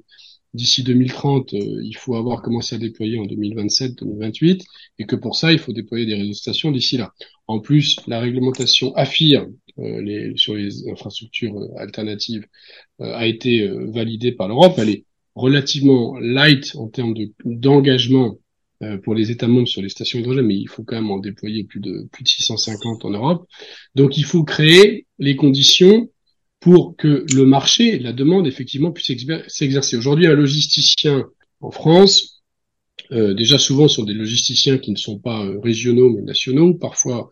d'ici 0.53 0.83
2030, 0.83 1.53
euh, 1.53 1.81
il 1.83 1.97
faut 1.97 2.15
avoir 2.15 2.41
commencé 2.41 2.75
à 2.75 2.79
déployer 2.79 3.19
en 3.19 3.25
2027-2028, 3.25 4.63
et 4.97 5.05
que 5.05 5.17
pour 5.17 5.35
ça, 5.35 5.51
il 5.51 5.59
faut 5.59 5.73
déployer 5.73 6.05
des 6.05 6.15
réseaux 6.15 6.29
de 6.29 6.33
stations 6.33 6.71
d'ici 6.71 6.95
là. 6.95 7.11
En 7.47 7.59
plus, 7.59 7.99
la 8.07 8.21
réglementation 8.21 8.95
AFIR 8.95 9.47
euh, 9.79 10.31
sur 10.37 10.55
les 10.55 10.89
infrastructures 10.89 11.59
alternatives 11.77 12.45
a 12.99 13.27
été 13.27 13.67
validée 13.67 14.31
par 14.31 14.47
l'Europe. 14.47 14.73
Elle 14.77 14.89
relativement 15.39 16.17
light 16.19 16.75
en 16.75 16.87
termes 16.87 17.15
d'engagement 17.45 18.37
euh, 18.81 18.97
pour 18.97 19.13
les 19.13 19.29
États 19.29 19.49
membres 19.49 19.67
sur 19.67 19.81
les 19.81 19.89
stations 19.89 20.19
hydrogène, 20.19 20.45
mais 20.45 20.55
il 20.55 20.69
faut 20.69 20.83
quand 20.83 20.95
même 20.95 21.11
en 21.11 21.17
déployer 21.17 21.65
plus 21.65 21.81
de 21.81 22.07
plus 22.13 22.23
de 22.23 22.29
650 22.29 23.03
en 23.03 23.09
Europe. 23.09 23.45
Donc 23.93 24.17
il 24.17 24.23
faut 24.23 24.45
créer 24.45 25.05
les 25.17 25.35
conditions 25.35 26.09
pour 26.61 26.95
que 26.95 27.25
le 27.33 27.45
marché, 27.45 27.99
la 27.99 28.13
demande 28.13 28.47
effectivement 28.47 28.93
puisse 28.93 29.11
s'exercer. 29.47 29.97
Aujourd'hui, 29.97 30.27
un 30.27 30.33
logisticien 30.33 31.25
en 31.59 31.71
France, 31.71 32.41
euh, 33.11 33.33
déjà 33.33 33.57
souvent 33.57 33.89
sont 33.89 34.03
des 34.03 34.13
logisticiens 34.13 34.77
qui 34.77 34.91
ne 34.91 34.97
sont 34.97 35.19
pas 35.19 35.43
euh, 35.45 35.59
régionaux 35.59 36.11
mais 36.11 36.21
nationaux, 36.21 36.73
parfois 36.73 37.29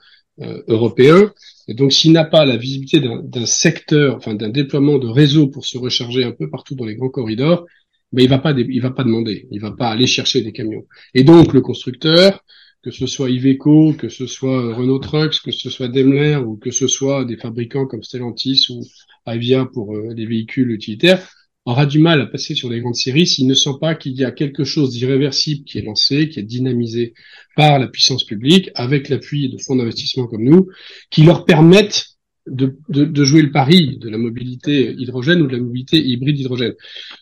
européens. 0.67 1.34
Et 1.67 1.73
donc 1.73 1.91
s'il 1.91 2.12
n'a 2.12 2.23
pas 2.23 2.45
la 2.45 2.58
visibilité 2.58 2.99
d'un 2.99 3.45
secteur, 3.47 4.17
enfin 4.17 4.36
d'un 4.36 4.49
déploiement 4.49 4.99
de 4.99 5.08
réseau 5.08 5.47
pour 5.47 5.65
se 5.65 5.79
recharger 5.79 6.23
un 6.23 6.32
peu 6.32 6.47
partout 6.47 6.75
dans 6.75 6.86
les 6.86 6.95
grands 6.95 7.10
corridors, 7.10 7.65
mais 8.12 8.24
il 8.24 8.30
va 8.30 8.39
pas, 8.39 8.52
il 8.52 8.82
va 8.82 8.91
pas 8.91 9.04
demander, 9.04 9.48
il 9.52 9.60
va 9.60 9.72
pas 9.72 9.89
aller 9.89 10.08
chercher 10.08 10.41
des 10.41 10.52
camions. 10.52 10.86
Et 11.13 11.24
donc 11.24 11.54
le 11.54 11.62
constructeur, 11.62 12.43
que 12.84 12.91
ce 12.91 13.06
soit 13.08 13.30
Iveco, 13.30 13.93
que 13.93 14.10
ce 14.10 14.28
soit 14.28 14.74
Renault 14.76 15.00
Trucks, 15.00 15.41
que 15.43 15.52
ce 15.52 15.70
soit 15.70 15.89
Daimler 15.89 16.38
ou 16.38 16.56
que 16.58 16.72
ce 16.72 16.88
soit 16.88 17.26
des 17.26 17.38
fabricants 17.38 17.86
comme 17.86 18.04
Stellantis 18.04 18.67
ou 18.70 18.82
Avia 19.26 19.65
pour 19.65 19.96
euh, 19.96 20.13
les 20.15 20.26
véhicules 20.26 20.72
utilitaires, 20.72 21.28
aura 21.65 21.86
du 21.86 22.00
mal 22.00 22.22
à 22.22 22.28
passer 22.28 22.56
sur 22.56 22.70
les 22.70 22.80
grandes 22.80 22.96
séries 22.96 23.28
s'il 23.28 23.46
ne 23.46 23.54
sent 23.54 23.74
pas 23.82 23.93
qu'il 23.93 24.13
y 24.13 24.24
a 24.24 24.32
quelque 24.32 24.63
chose 24.63 24.91
d'irréversible 24.91 25.65
qui 25.65 25.80
est 25.80 25.82
lancé, 25.82 26.30
qui 26.30 26.39
est 26.39 26.43
dynamisé 26.43 27.13
par 27.58 27.78
la 27.78 27.88
puissance 27.88 28.24
publique, 28.24 28.70
avec 28.74 29.10
l'appui 29.10 29.50
de 29.50 29.58
fonds 29.58 29.76
d'investissement 29.76 30.28
comme 30.28 30.46
nous, 30.46 30.70
qui 31.10 31.24
leur 31.24 31.43
permettent 31.43 32.16
de, 32.49 32.77
de, 32.89 33.05
de, 33.05 33.23
jouer 33.23 33.41
le 33.41 33.51
pari 33.51 33.97
de 33.97 34.10
la 34.10 34.17
mobilité 34.17 34.93
hydrogène 34.97 35.41
ou 35.41 35.47
de 35.47 35.53
la 35.53 35.62
mobilité 35.62 35.97
hybride 35.97 36.39
hydrogène. 36.39 36.73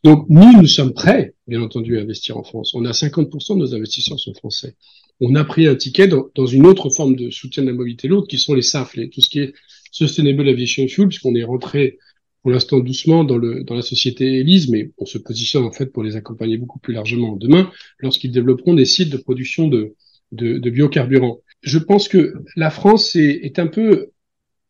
Donc 0.04 0.26
nous, 0.30 0.62
nous 0.62 0.68
sommes 0.68 0.94
prêts, 0.94 1.34
bien 1.48 1.62
entendu, 1.62 1.98
à 1.98 2.02
investir 2.02 2.38
en 2.38 2.44
France. 2.44 2.74
On 2.74 2.86
a 2.86 2.92
50% 2.92 3.56
de 3.56 3.60
nos 3.60 3.76
investisseurs 3.76 4.20
sont 4.20 4.34
français. 4.34 4.76
On 5.22 5.36
a 5.36 5.44
pris 5.44 5.68
un 5.68 5.76
ticket 5.76 6.08
dans, 6.08 6.28
dans, 6.36 6.46
une 6.46 6.66
autre 6.66 6.90
forme 6.90 7.16
de 7.16 7.30
soutien 7.30 7.64
de 7.64 7.70
la 7.70 7.74
mobilité 7.74 8.08
lourde, 8.08 8.28
qui 8.28 8.38
sont 8.38 8.54
les 8.54 8.62
SAF, 8.62 8.96
tout 9.12 9.22
ce 9.22 9.30
qui 9.30 9.40
est 9.40 9.54
Sustainable 9.92 10.48
Aviation 10.50 10.88
Fuel, 10.88 11.08
puisqu'on 11.08 11.36
est 11.36 11.44
rentré 11.44 11.98
pour 12.42 12.52
l'instant 12.52 12.80
doucement 12.80 13.24
dans, 13.24 13.38
le, 13.38 13.64
dans 13.64 13.76
la 13.76 13.82
société 13.82 14.40
Elise, 14.40 14.70
mais 14.70 14.92
on 14.98 15.06
se 15.06 15.18
positionne 15.18 15.64
en 15.64 15.72
fait 15.72 15.88
pour 15.88 16.04
les 16.04 16.16
accompagner 16.16 16.58
beaucoup 16.58 16.80
plus 16.80 16.94
largement 16.94 17.36
demain, 17.36 17.72
lorsqu'ils 18.00 18.32
développeront 18.32 18.76
des 18.76 18.86
sites 18.86 19.10
de 19.10 19.18
production 19.18 19.68
de, 19.68 19.96
de, 20.32 20.60
de 20.60 20.70
biocarburants. 20.70 21.40
Je 21.62 21.80
pense 21.80 22.08
que 22.08 22.36
la 22.56 22.70
France 22.70 23.16
est, 23.16 23.40
est 23.44 23.58
un 23.58 23.68
peu 23.68 24.12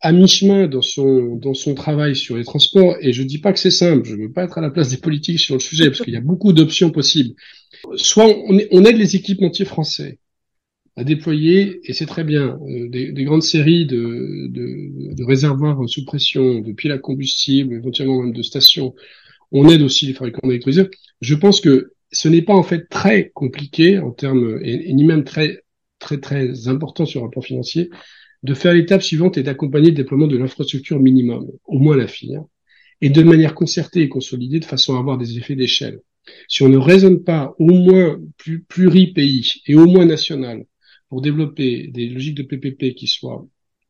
à 0.06 0.12
mi-chemin 0.12 0.68
dans 0.68 0.84
son 0.84 1.36
dans 1.36 1.56
son 1.56 1.74
travail 1.74 2.16
sur 2.16 2.38
les 2.38 2.44
transports 2.44 2.96
et 3.02 3.12
je 3.12 3.24
dis 3.24 3.40
pas 3.40 3.52
que 3.54 3.58
c'est 3.58 3.72
simple, 3.72 4.06
je 4.08 4.14
veux 4.14 4.32
pas 4.32 4.44
être 4.44 4.60
à 4.60 4.62
la 4.62 4.70
place 4.70 4.90
des 4.90 4.98
politiques 4.98 5.40
sur 5.40 5.56
le 5.56 5.60
sujet 5.60 5.86
parce 5.88 6.02
qu'il 6.04 6.14
y 6.14 6.18
a 6.18 6.22
beaucoup 6.22 6.54
d'options 6.54 6.92
possibles. 6.92 7.34
Soit 7.96 8.28
on, 8.28 8.60
on, 8.72 8.86
aide 8.86 8.98
les 8.98 9.16
équipementiers 9.16 9.66
français 9.66 10.20
à 10.96 11.04
déployer 11.04 11.80
et 11.86 11.94
c'est 11.94 12.06
très 12.06 12.24
bien 12.24 12.60
euh, 12.70 12.88
des, 12.88 13.14
des, 13.14 13.24
grandes 13.24 13.42
séries 13.42 13.88
de, 13.88 14.48
de, 14.50 15.16
de, 15.16 15.24
réservoirs 15.24 15.90
sous 15.90 16.06
pression, 16.06 16.60
de 16.60 16.72
piles 16.72 16.92
à 16.92 17.00
combustible, 17.00 17.74
éventuellement 17.74 18.22
même 18.22 18.34
de 18.34 18.44
stations. 18.44 18.94
On 19.52 19.68
aide 19.70 19.82
aussi 19.82 20.06
les 20.06 20.14
fabricants 20.14 20.48
d'électrolyseurs. 20.48 20.90
Je 21.22 21.34
pense 21.34 21.62
que 21.62 21.94
ce 22.12 22.28
n'est 22.28 22.44
pas 22.44 22.54
en 22.54 22.64
fait 22.64 22.88
très 22.90 23.32
compliqué 23.34 23.98
en 23.98 24.12
termes 24.12 24.60
et, 24.62 24.88
et 24.88 24.94
ni 24.94 25.04
même 25.04 25.24
très 25.24 25.64
très 25.98 26.20
très 26.20 26.68
important 26.68 27.08
sur 27.08 27.24
un 27.24 27.30
plan 27.30 27.42
financier 27.42 27.90
de 28.46 28.54
faire 28.54 28.74
l'étape 28.74 29.02
suivante 29.02 29.38
et 29.38 29.44
d'accompagner 29.44 29.90
le 29.90 29.96
déploiement 29.96 30.28
de 30.28 30.38
l'infrastructure 30.38 31.00
minimum, 31.00 31.52
au 31.66 31.80
moins 31.80 31.98
la 31.98 32.08
FIR, 32.08 32.44
et 33.02 33.10
de 33.10 33.24
manière 33.24 33.56
concertée 33.56 34.02
et 34.02 34.10
consolidée 34.10 34.60
de 34.60 34.66
façon 34.66 34.96
à 34.96 35.00
avoir 35.00 35.18
des 35.18 35.38
effets 35.38 35.56
d'échelle. 35.56 36.00
Si 36.48 36.62
on 36.64 36.70
ne 36.70 36.78
raisonne 36.78 37.24
pas 37.24 37.56
au 37.58 37.72
moins 37.72 38.20
plus 38.38 38.62
pluri-pays 38.62 39.62
et 39.66 39.76
au 39.76 39.88
moins 39.88 40.06
national 40.06 40.66
pour 41.10 41.22
développer 41.22 41.88
des 41.88 42.08
logiques 42.08 42.36
de 42.36 42.44
PPP 42.44 42.96
qui 42.96 43.08
soient 43.08 43.46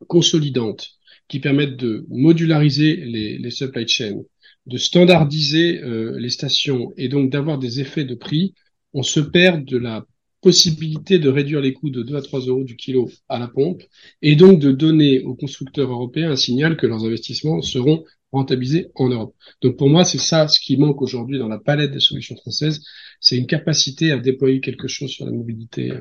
consolidantes, 0.07 0.89
qui 1.27 1.39
permettent 1.39 1.77
de 1.77 2.05
modulariser 2.09 2.95
les, 2.95 3.37
les 3.37 3.51
supply 3.51 3.87
chains, 3.87 4.21
de 4.65 4.77
standardiser 4.77 5.81
euh, 5.81 6.17
les 6.17 6.29
stations 6.29 6.93
et 6.97 7.09
donc 7.09 7.29
d'avoir 7.29 7.57
des 7.57 7.81
effets 7.81 8.05
de 8.05 8.15
prix, 8.15 8.53
on 8.93 9.03
se 9.03 9.19
perd 9.19 9.65
de 9.65 9.77
la 9.77 10.05
possibilité 10.45 11.17
de 11.17 11.27
réduire 11.27 11.59
les 11.59 11.73
coûts 11.73 11.89
de 11.89 12.03
2 12.03 12.15
à 12.15 12.21
3 12.21 12.41
euros 12.41 12.63
du 12.63 12.75
kilo 12.75 13.09
à 13.29 13.39
la 13.39 13.47
pompe 13.47 13.81
et 14.21 14.35
donc 14.35 14.59
de 14.59 14.71
donner 14.71 15.21
aux 15.21 15.33
constructeurs 15.33 15.89
européens 15.89 16.29
un 16.29 16.35
signal 16.35 16.77
que 16.77 16.85
leurs 16.85 17.03
investissements 17.03 17.63
seront 17.63 18.03
rentabilisés 18.31 18.91
en 18.93 19.09
Europe. 19.09 19.33
Donc 19.63 19.75
pour 19.75 19.89
moi, 19.89 20.05
c'est 20.05 20.19
ça 20.19 20.47
ce 20.47 20.59
qui 20.59 20.77
manque 20.77 21.01
aujourd'hui 21.01 21.39
dans 21.39 21.47
la 21.47 21.57
palette 21.57 21.93
des 21.93 21.99
solutions 21.99 22.35
françaises, 22.35 22.83
c'est 23.19 23.37
une 23.37 23.47
capacité 23.47 24.11
à 24.11 24.19
déployer 24.19 24.61
quelque 24.61 24.87
chose 24.87 25.09
sur 25.09 25.25
la 25.25 25.31
mobilité, 25.31 25.91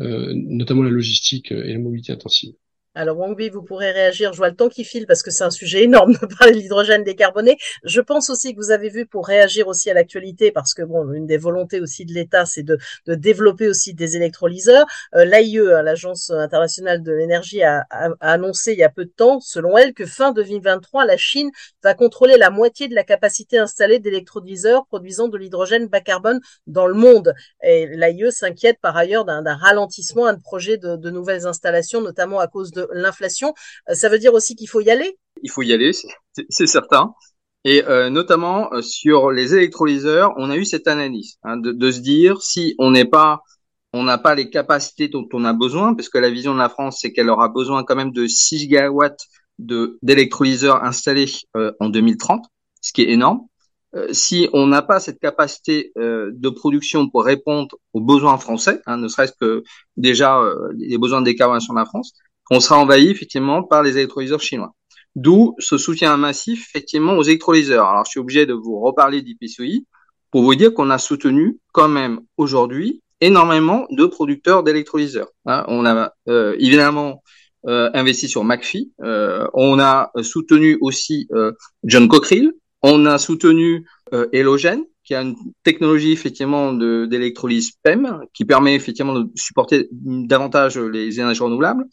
euh, 0.00 0.32
notamment 0.34 0.82
la 0.82 0.88
logistique 0.88 1.52
et 1.52 1.74
la 1.74 1.78
mobilité 1.78 2.10
intensive. 2.12 2.54
Alors 2.96 3.18
Wangbi, 3.18 3.48
vous 3.48 3.62
pourrez 3.62 3.90
réagir. 3.90 4.32
Je 4.32 4.38
vois 4.38 4.50
le 4.50 4.54
temps 4.54 4.68
qui 4.68 4.84
file 4.84 5.06
parce 5.08 5.24
que 5.24 5.32
c'est 5.32 5.42
un 5.42 5.50
sujet 5.50 5.82
énorme 5.82 6.12
de 6.12 6.26
parler 6.38 6.54
de 6.54 6.58
l'hydrogène 6.58 7.02
décarboné. 7.02 7.56
Je 7.82 8.00
pense 8.00 8.30
aussi 8.30 8.54
que 8.54 8.60
vous 8.60 8.70
avez 8.70 8.88
vu 8.88 9.04
pour 9.04 9.26
réagir 9.26 9.66
aussi 9.66 9.90
à 9.90 9.94
l'actualité 9.94 10.52
parce 10.52 10.74
que 10.74 10.82
bon, 10.82 11.12
une 11.12 11.26
des 11.26 11.36
volontés 11.36 11.80
aussi 11.80 12.04
de 12.04 12.12
l'État, 12.12 12.46
c'est 12.46 12.62
de, 12.62 12.78
de, 13.06 13.16
développer 13.16 13.66
aussi 13.66 13.94
des 13.94 14.16
électrolyseurs. 14.16 14.86
Euh, 15.16 15.24
L'AIE, 15.24 15.58
hein, 15.58 15.82
l'Agence 15.82 16.30
internationale 16.30 17.02
de 17.02 17.12
l'énergie, 17.12 17.64
a, 17.64 17.84
a, 17.90 18.10
a, 18.20 18.32
annoncé 18.32 18.72
il 18.72 18.78
y 18.78 18.84
a 18.84 18.90
peu 18.90 19.06
de 19.06 19.10
temps, 19.10 19.40
selon 19.40 19.76
elle, 19.76 19.92
que 19.92 20.06
fin 20.06 20.30
2023, 20.30 21.04
la 21.04 21.16
Chine 21.16 21.50
va 21.82 21.94
contrôler 21.94 22.36
la 22.36 22.50
moitié 22.50 22.86
de 22.86 22.94
la 22.94 23.02
capacité 23.02 23.58
installée 23.58 23.98
d'électrolyseurs 23.98 24.86
produisant 24.86 25.26
de 25.26 25.36
l'hydrogène 25.36 25.88
bas 25.88 26.00
carbone 26.00 26.38
dans 26.68 26.86
le 26.86 26.94
monde. 26.94 27.34
Et 27.60 27.88
l'AIE 27.88 28.30
s'inquiète 28.30 28.78
par 28.80 28.96
ailleurs 28.96 29.24
d'un 29.24 29.56
ralentissement 29.56 30.32
de 30.32 30.40
projets 30.40 30.76
de, 30.76 30.94
de 30.94 31.10
nouvelles 31.10 31.46
installations, 31.46 32.00
notamment 32.00 32.38
à 32.38 32.46
cause 32.46 32.70
de 32.70 32.83
l'inflation. 32.92 33.54
Euh, 33.88 33.94
ça 33.94 34.08
veut 34.08 34.18
dire 34.18 34.34
aussi 34.34 34.56
qu'il 34.56 34.68
faut 34.68 34.80
y 34.80 34.90
aller 34.90 35.18
Il 35.42 35.50
faut 35.50 35.62
y 35.62 35.72
aller, 35.72 35.92
c'est 36.48 36.66
certain. 36.66 37.14
Et 37.64 37.82
euh, 37.84 38.10
notamment 38.10 38.72
euh, 38.72 38.82
sur 38.82 39.30
les 39.30 39.54
électrolyseurs, 39.54 40.34
on 40.36 40.50
a 40.50 40.56
eu 40.56 40.64
cette 40.64 40.86
analyse 40.86 41.38
hein, 41.44 41.56
de, 41.56 41.90
se 41.90 42.00
dire 42.00 42.42
si 42.42 42.74
on 42.78 42.90
n'est 42.90 43.06
pas, 43.06 43.40
on 43.94 44.02
n'a 44.02 44.18
pas 44.18 44.34
les 44.34 44.50
capacités 44.50 45.08
dont 45.08 45.26
on 45.32 45.44
a 45.44 45.54
besoin, 45.54 45.94
parce 45.94 46.10
que 46.10 46.18
la 46.18 46.30
vision 46.30 46.52
de 46.52 46.58
la 46.58 46.68
France, 46.68 46.98
c'est 47.00 47.12
qu'elle 47.12 47.30
aura 47.30 47.48
besoin 47.48 47.82
quand 47.84 47.96
même 47.96 48.12
de 48.12 48.26
6 48.26 48.58
gigawatts 48.58 49.26
d'électrolyseurs 49.58 50.82
installés 50.82 51.26
en 51.78 51.88
2030, 51.88 52.44
ce 52.80 52.92
qui 52.92 53.02
est 53.02 53.10
énorme. 53.10 53.42
Si 54.10 54.48
on 54.52 54.66
n'a 54.66 54.82
pas 54.82 54.98
cette 54.98 55.20
capacité 55.20 55.92
de 55.94 56.48
production 56.48 57.08
pour 57.08 57.24
répondre 57.24 57.76
aux 57.92 58.00
besoins 58.00 58.36
français, 58.36 58.82
hein, 58.86 58.96
ne 58.96 59.06
serait-ce 59.06 59.32
que 59.40 59.62
déjà 59.96 60.42
les 60.76 60.98
besoins 60.98 61.20
de 61.20 61.26
décarbonation 61.26 61.72
de 61.72 61.78
la 61.78 61.84
France, 61.84 62.14
on 62.50 62.60
sera 62.60 62.78
envahi 62.78 63.10
effectivement 63.10 63.62
par 63.62 63.82
les 63.82 63.96
électrolyseurs 63.98 64.40
chinois. 64.40 64.74
D'où 65.14 65.54
ce 65.58 65.78
soutien 65.78 66.16
massif 66.16 66.66
effectivement 66.68 67.16
aux 67.16 67.22
électrolyseurs. 67.22 67.86
Alors 67.86 68.04
je 68.04 68.10
suis 68.10 68.20
obligé 68.20 68.46
de 68.46 68.52
vous 68.52 68.80
reparler 68.80 69.22
d'IPCI 69.22 69.86
pour 70.30 70.42
vous 70.42 70.56
dire 70.56 70.74
qu'on 70.74 70.90
a 70.90 70.98
soutenu 70.98 71.58
quand 71.72 71.88
même 71.88 72.20
aujourd'hui 72.36 73.02
énormément 73.20 73.86
de 73.90 74.06
producteurs 74.06 74.62
d'électrolyseurs. 74.62 75.28
Hein, 75.46 75.64
on 75.68 75.86
a 75.86 76.12
euh, 76.28 76.56
évidemment 76.58 77.22
euh, 77.66 77.90
investi 77.94 78.28
sur 78.28 78.44
McPhee, 78.44 78.92
euh, 79.02 79.46
on 79.54 79.78
a 79.78 80.10
soutenu 80.22 80.76
aussi 80.80 81.28
John 81.84 82.08
Cockerill, 82.08 82.52
on 82.82 83.06
a 83.06 83.18
soutenu 83.18 83.86
Elogen, 84.32 84.84
qui 85.04 85.14
a 85.14 85.22
une 85.22 85.36
technologie 85.62 86.12
effectivement 86.12 86.72
d'électrolyse 86.72 87.72
PEM 87.82 88.20
qui 88.32 88.44
permet 88.44 88.74
effectivement 88.74 89.14
de 89.14 89.30
supporter 89.36 89.88
davantage 89.92 90.78
les 90.78 91.20
énergies 91.20 91.42
renouvelables. 91.42 91.84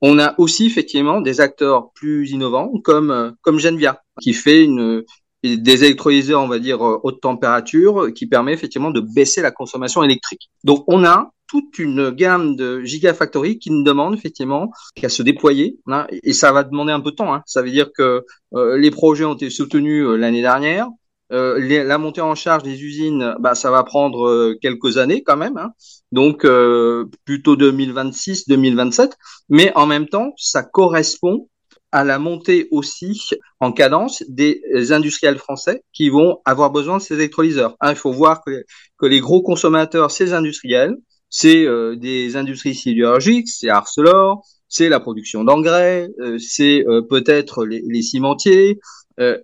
On 0.00 0.18
a 0.18 0.34
aussi 0.38 0.66
effectivement 0.66 1.20
des 1.20 1.40
acteurs 1.40 1.90
plus 1.92 2.30
innovants 2.30 2.72
comme 2.84 3.10
euh, 3.10 3.30
comme 3.42 3.58
Genvia 3.58 4.02
qui 4.20 4.32
fait 4.32 4.64
une 4.64 5.04
des 5.44 5.84
électrolyseurs, 5.84 6.42
on 6.42 6.48
va 6.48 6.58
dire 6.58 6.80
haute 6.80 7.20
température, 7.20 8.12
qui 8.12 8.26
permet 8.26 8.52
effectivement 8.52 8.90
de 8.90 9.00
baisser 9.00 9.40
la 9.40 9.52
consommation 9.52 10.02
électrique. 10.02 10.50
Donc 10.64 10.82
on 10.88 11.04
a 11.04 11.30
toute 11.48 11.78
une 11.78 12.10
gamme 12.10 12.54
de 12.54 12.82
gigafactories 12.82 13.58
qui 13.58 13.70
nous 13.70 13.82
demandent 13.82 14.14
effectivement 14.14 14.70
qu'à 14.94 15.08
se 15.08 15.22
déployer. 15.22 15.78
Hein, 15.86 16.06
et 16.10 16.32
ça 16.32 16.52
va 16.52 16.62
demander 16.62 16.92
un 16.92 17.00
peu 17.00 17.10
de 17.10 17.16
temps. 17.16 17.34
Hein. 17.34 17.42
Ça 17.46 17.62
veut 17.62 17.70
dire 17.70 17.90
que 17.92 18.24
euh, 18.54 18.76
les 18.76 18.90
projets 18.90 19.24
ont 19.24 19.34
été 19.34 19.50
soutenus 19.50 20.04
euh, 20.04 20.16
l'année 20.16 20.42
dernière. 20.42 20.88
Euh, 21.32 21.84
la 21.84 21.98
montée 21.98 22.20
en 22.20 22.34
charge 22.34 22.62
des 22.62 22.82
usines, 22.82 23.34
bah, 23.38 23.54
ça 23.54 23.70
va 23.70 23.84
prendre 23.84 24.26
euh, 24.28 24.58
quelques 24.60 24.96
années 24.96 25.22
quand 25.22 25.36
même, 25.36 25.58
hein. 25.58 25.72
donc 26.10 26.44
euh, 26.44 27.04
plutôt 27.26 27.54
2026-2027, 27.56 29.12
mais 29.50 29.72
en 29.74 29.86
même 29.86 30.08
temps, 30.08 30.32
ça 30.38 30.62
correspond 30.62 31.48
à 31.92 32.04
la 32.04 32.18
montée 32.18 32.68
aussi 32.70 33.30
en 33.60 33.72
cadence 33.72 34.22
des 34.28 34.62
industriels 34.90 35.38
français 35.38 35.82
qui 35.92 36.10
vont 36.10 36.38
avoir 36.44 36.70
besoin 36.70 36.98
de 36.98 37.02
ces 37.02 37.14
électrolyseurs. 37.14 37.76
Hein, 37.80 37.90
il 37.90 37.96
faut 37.96 38.12
voir 38.12 38.42
que, 38.44 38.64
que, 38.98 39.06
les 39.06 39.20
gros 39.20 39.42
consommateurs, 39.42 40.10
ces 40.10 40.34
industriels, 40.34 40.96
c'est 41.30 41.66
euh, 41.66 41.96
des 41.96 42.36
industries 42.36 42.74
sidérurgiques, 42.74 43.48
c'est 43.48 43.68
Arcelor, 43.68 44.42
c'est 44.68 44.88
la 44.88 45.00
production 45.00 45.44
d'engrais, 45.44 46.08
euh, 46.20 46.38
c'est 46.38 46.84
euh, 46.86 47.02
peut-être 47.02 47.64
les, 47.64 47.82
les, 47.86 48.02
cimentiers, 48.02 48.78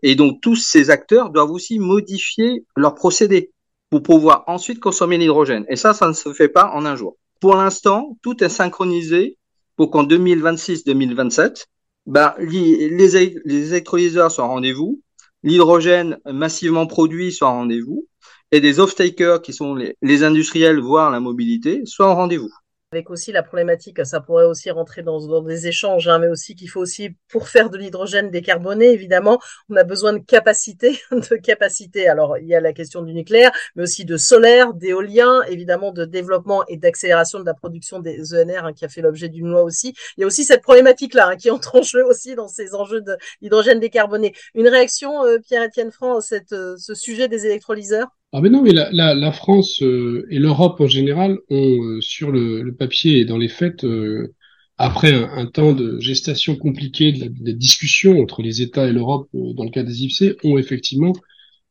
et 0.03 0.15
donc 0.15 0.41
tous 0.41 0.57
ces 0.57 0.91
acteurs 0.91 1.31
doivent 1.31 1.51
aussi 1.51 1.79
modifier 1.79 2.65
leurs 2.77 2.95
procédés 2.95 3.53
pour 3.91 4.03
pouvoir 4.03 4.45
ensuite 4.47 4.81
consommer 4.81 5.19
l'hydrogène. 5.19 5.65
Et 5.69 5.77
ça, 5.77 5.95
ça 5.95 6.09
ne 6.09 6.13
se 6.13 6.33
fait 6.33 6.49
pas 6.49 6.71
en 6.75 6.85
un 6.85 6.97
jour. 6.97 7.17
Pour 7.41 7.57
l'instant, 7.57 8.17
tout 8.23 8.43
est 8.43 8.49
synchronisé 8.49 9.39
pour 9.77 9.91
qu'en 9.91 10.05
2026-2027, 10.05 11.67
bah, 12.07 12.37
les, 12.39 12.89
les, 12.89 13.17
électrolyseurs 13.47 14.31
soient 14.31 14.45
en 14.45 14.49
rendez-vous, 14.49 15.01
l'hydrogène 15.43 16.19
massivement 16.27 16.87
produit 16.87 17.33
soit 17.33 17.49
en 17.49 17.55
rendez-vous, 17.55 18.07
et 18.53 18.61
des 18.61 18.79
off-takers 18.79 19.43
qui 19.43 19.53
sont 19.53 19.75
les, 19.75 19.97
les 20.03 20.23
industriels, 20.23 20.81
voire 20.81 21.11
la 21.11 21.21
mobilité, 21.21 21.83
soient 21.85 22.09
en 22.09 22.15
rendez-vous 22.15 22.51
avec 22.95 23.11
aussi 23.11 23.33
la 23.33 23.43
problématique, 23.43 24.05
ça 24.07 24.21
pourrait 24.21 24.45
aussi 24.45 24.71
rentrer 24.71 25.03
dans, 25.03 25.27
dans 25.27 25.43
des 25.43 25.67
échanges, 25.67 26.07
hein, 26.07 26.21
mais 26.21 26.29
aussi 26.29 26.55
qu'il 26.55 26.71
faut 26.71 26.81
aussi, 26.81 27.11
pour 27.29 27.49
faire 27.49 27.69
de 27.69 27.77
l'hydrogène 27.77 28.31
décarboné, 28.31 28.93
évidemment, 28.93 29.41
on 29.69 29.75
a 29.75 29.83
besoin 29.83 30.13
de 30.13 30.19
capacité, 30.19 31.01
de 31.11 31.37
capacité. 31.37 32.09
Alors, 32.09 32.39
il 32.39 32.47
y 32.47 32.55
a 32.55 32.61
la 32.61 32.73
question 32.73 33.03
du 33.03 33.13
nucléaire, 33.13 33.51
mais 33.75 33.83
aussi 33.83 34.05
de 34.05 34.17
solaire, 34.17 34.75
d'éolien, 34.75 35.43
évidemment, 35.49 35.91
de 35.91 36.05
développement 36.05 36.65
et 36.69 36.77
d'accélération 36.77 37.41
de 37.41 37.45
la 37.45 37.55
production 37.55 37.99
des 37.99 38.33
ENR, 38.35 38.65
hein, 38.65 38.73
qui 38.73 38.85
a 38.85 38.89
fait 38.89 39.03
l'objet 39.03 39.29
d'une 39.29 39.49
loi 39.49 39.63
aussi. 39.63 39.95
Il 40.17 40.21
y 40.21 40.25
a 40.25 40.27
aussi 40.27 40.45
cette 40.45 40.63
problématique-là, 40.63 41.31
hein, 41.31 41.37
qui 41.37 41.51
entre 41.51 41.77
en 41.77 41.83
jeu 41.83 42.05
aussi 42.05 42.37
dans 42.37 42.49
ces 42.49 42.75
enjeux 42.77 43.01
de 43.01 43.17
l'hydrogène 43.41 43.81
décarboné. 43.81 44.35
Une 44.55 44.69
réaction, 44.69 45.25
euh, 45.25 45.39
Pierre-Étienne 45.41 45.91
Franc, 45.91 46.21
cette, 46.21 46.53
euh, 46.53 46.77
ce 46.79 46.95
sujet 46.95 47.27
des 47.27 47.45
électrolyseurs? 47.47 48.09
Ah 48.37 48.41
mais 48.41 48.51
non, 48.51 48.63
mais 48.63 48.73
la, 48.73 48.91
la, 48.91 49.15
la 49.15 49.31
France 49.31 49.81
euh, 49.83 50.27
et 50.29 50.41
l'Europe 50.41 50.81
en 50.81 50.89
général 50.89 51.39
ont 51.51 51.83
euh, 51.85 52.01
sur 52.01 52.33
le, 52.33 52.63
le, 52.63 52.75
papier 52.75 53.21
et 53.21 53.25
dans 53.25 53.39
les 53.39 53.49
faits, 53.49 53.85
euh, 53.85 54.35
après 54.77 55.13
un, 55.13 55.47
temps 55.47 55.73
de 55.73 56.01
gestation 56.01 56.57
compliquée 56.57 57.13
de 57.13 57.21
la, 57.21 57.29
de 57.29 57.53
discussion 57.53 58.21
entre 58.21 58.43
les 58.43 58.61
États 58.61 58.89
et 58.89 58.93
l'Europe 58.93 59.29
dans 59.33 59.63
le 59.63 59.71
cas 59.71 59.85
des 59.85 60.03
IFC, 60.03 60.37
ont 60.43 60.59
effectivement 60.59 61.13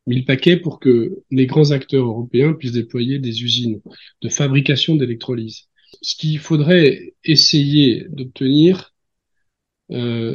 mis 0.07 0.15
le 0.19 0.23
paquet 0.23 0.55
pour 0.55 0.79
que 0.79 1.17
les 1.31 1.47
grands 1.47 1.71
acteurs 1.71 2.05
européens 2.05 2.53
puissent 2.53 2.71
déployer 2.71 3.19
des 3.19 3.43
usines 3.43 3.81
de 4.21 4.29
fabrication 4.29 4.95
d'électrolyse. 4.95 5.63
Ce 6.01 6.15
qu'il 6.15 6.39
faudrait 6.39 7.13
essayer 7.25 8.05
d'obtenir, 8.09 8.93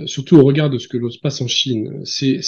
surtout 0.07 0.37
au 0.37 0.45
regard 0.45 0.69
de 0.71 0.79
ce 0.79 0.89
que 0.89 1.09
se 1.11 1.19
passe 1.19 1.41
en 1.41 1.49
Chine, 1.49 2.03
c'est 2.05 2.41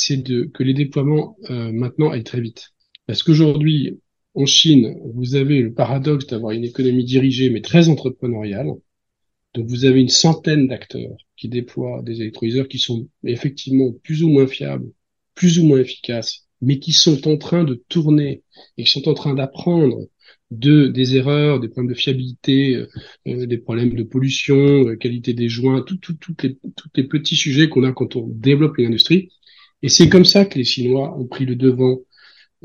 que 0.52 0.62
les 0.62 0.74
déploiements 0.74 1.36
maintenant 1.48 2.10
aillent 2.10 2.24
très 2.24 2.40
vite. 2.42 2.72
Parce 3.10 3.24
qu'aujourd'hui, 3.24 3.98
en 4.36 4.46
Chine, 4.46 4.96
vous 5.12 5.34
avez 5.34 5.62
le 5.62 5.74
paradoxe 5.74 6.28
d'avoir 6.28 6.52
une 6.52 6.62
économie 6.62 7.02
dirigée 7.04 7.50
mais 7.50 7.60
très 7.60 7.88
entrepreneuriale. 7.88 8.68
Donc 9.52 9.66
vous 9.66 9.84
avez 9.84 10.00
une 10.00 10.08
centaine 10.08 10.68
d'acteurs 10.68 11.16
qui 11.36 11.48
déploient 11.48 12.02
des 12.02 12.20
électrolyseurs 12.20 12.68
qui 12.68 12.78
sont 12.78 13.08
effectivement 13.24 13.90
plus 14.04 14.22
ou 14.22 14.28
moins 14.28 14.46
fiables, 14.46 14.92
plus 15.34 15.58
ou 15.58 15.64
moins 15.66 15.80
efficaces, 15.80 16.46
mais 16.60 16.78
qui 16.78 16.92
sont 16.92 17.26
en 17.26 17.36
train 17.36 17.64
de 17.64 17.82
tourner 17.88 18.44
et 18.78 18.84
qui 18.84 18.90
sont 18.92 19.08
en 19.08 19.14
train 19.14 19.34
d'apprendre 19.34 20.06
de 20.52 20.86
des 20.86 21.16
erreurs, 21.16 21.58
des 21.58 21.66
problèmes 21.66 21.92
de 21.92 21.98
fiabilité, 21.98 22.76
euh, 23.26 23.46
des 23.46 23.58
problèmes 23.58 23.96
de 23.96 24.04
pollution, 24.04 24.86
euh, 24.86 24.94
qualité 24.94 25.34
des 25.34 25.48
joints, 25.48 25.82
tout, 25.82 25.96
tout 25.96 26.14
les, 26.44 26.58
tous 26.76 26.88
les 26.94 27.08
petits 27.08 27.34
sujets 27.34 27.68
qu'on 27.68 27.82
a 27.82 27.90
quand 27.90 28.14
on 28.14 28.28
développe 28.28 28.78
une 28.78 28.86
industrie. 28.86 29.30
Et 29.82 29.88
c'est 29.88 30.08
comme 30.08 30.24
ça 30.24 30.44
que 30.44 30.58
les 30.58 30.64
Chinois 30.64 31.18
ont 31.18 31.26
pris 31.26 31.44
le 31.44 31.56
devant 31.56 31.98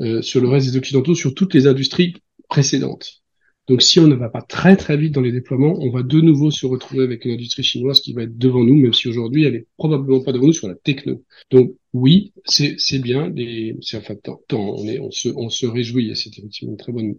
euh, 0.00 0.22
sur 0.22 0.40
le 0.40 0.48
reste 0.48 0.70
des 0.70 0.76
Occidentaux, 0.76 1.14
sur 1.14 1.34
toutes 1.34 1.54
les 1.54 1.66
industries 1.66 2.14
précédentes. 2.48 3.22
Donc 3.68 3.82
si 3.82 3.98
on 3.98 4.06
ne 4.06 4.14
va 4.14 4.28
pas 4.28 4.42
très 4.42 4.76
très 4.76 4.96
vite 4.96 5.12
dans 5.12 5.20
les 5.20 5.32
déploiements, 5.32 5.76
on 5.80 5.90
va 5.90 6.04
de 6.04 6.20
nouveau 6.20 6.52
se 6.52 6.66
retrouver 6.66 7.02
avec 7.02 7.24
une 7.24 7.32
industrie 7.32 7.64
chinoise 7.64 8.00
qui 8.00 8.12
va 8.12 8.22
être 8.22 8.38
devant 8.38 8.62
nous, 8.62 8.76
même 8.76 8.92
si 8.92 9.08
aujourd'hui 9.08 9.44
elle 9.44 9.56
est 9.56 9.66
probablement 9.76 10.22
pas 10.22 10.32
devant 10.32 10.46
nous 10.46 10.52
sur 10.52 10.68
la 10.68 10.76
techno. 10.76 11.24
Donc 11.50 11.74
oui, 11.92 12.32
c'est 12.44 12.76
bien, 13.00 13.32
c'est 13.80 13.96
enfin 13.96 14.14
tant, 14.14 14.40
on 14.50 14.86
est 14.86 15.00
on 15.00 15.10
se 15.10 15.30
on 15.34 15.50
se 15.50 15.66
réjouit, 15.66 16.14
c'est 16.14 16.38
effectivement 16.38 16.72
une 16.72 16.78
très 16.78 16.92
bonne 16.92 17.16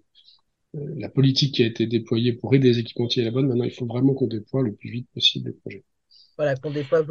euh, 0.75 0.79
la 0.97 1.09
politique 1.09 1.55
qui 1.55 1.63
a 1.63 1.65
été 1.65 1.87
déployée 1.87 2.33
pour 2.33 2.53
aider 2.55 2.69
les 2.69 2.79
équipementiers 2.79 3.23
est 3.23 3.25
la 3.25 3.31
bonne. 3.31 3.47
Maintenant, 3.47 3.63
il 3.63 3.71
faut 3.71 3.85
vraiment 3.85 4.13
qu'on 4.13 4.27
déploie 4.27 4.63
le 4.63 4.73
plus 4.75 4.89
vite 4.89 5.07
possible 5.13 5.49
les 5.49 5.55
projets 5.55 5.83
voilà, 6.37 6.55
qu'on 6.55 6.71
déploie 6.71 7.01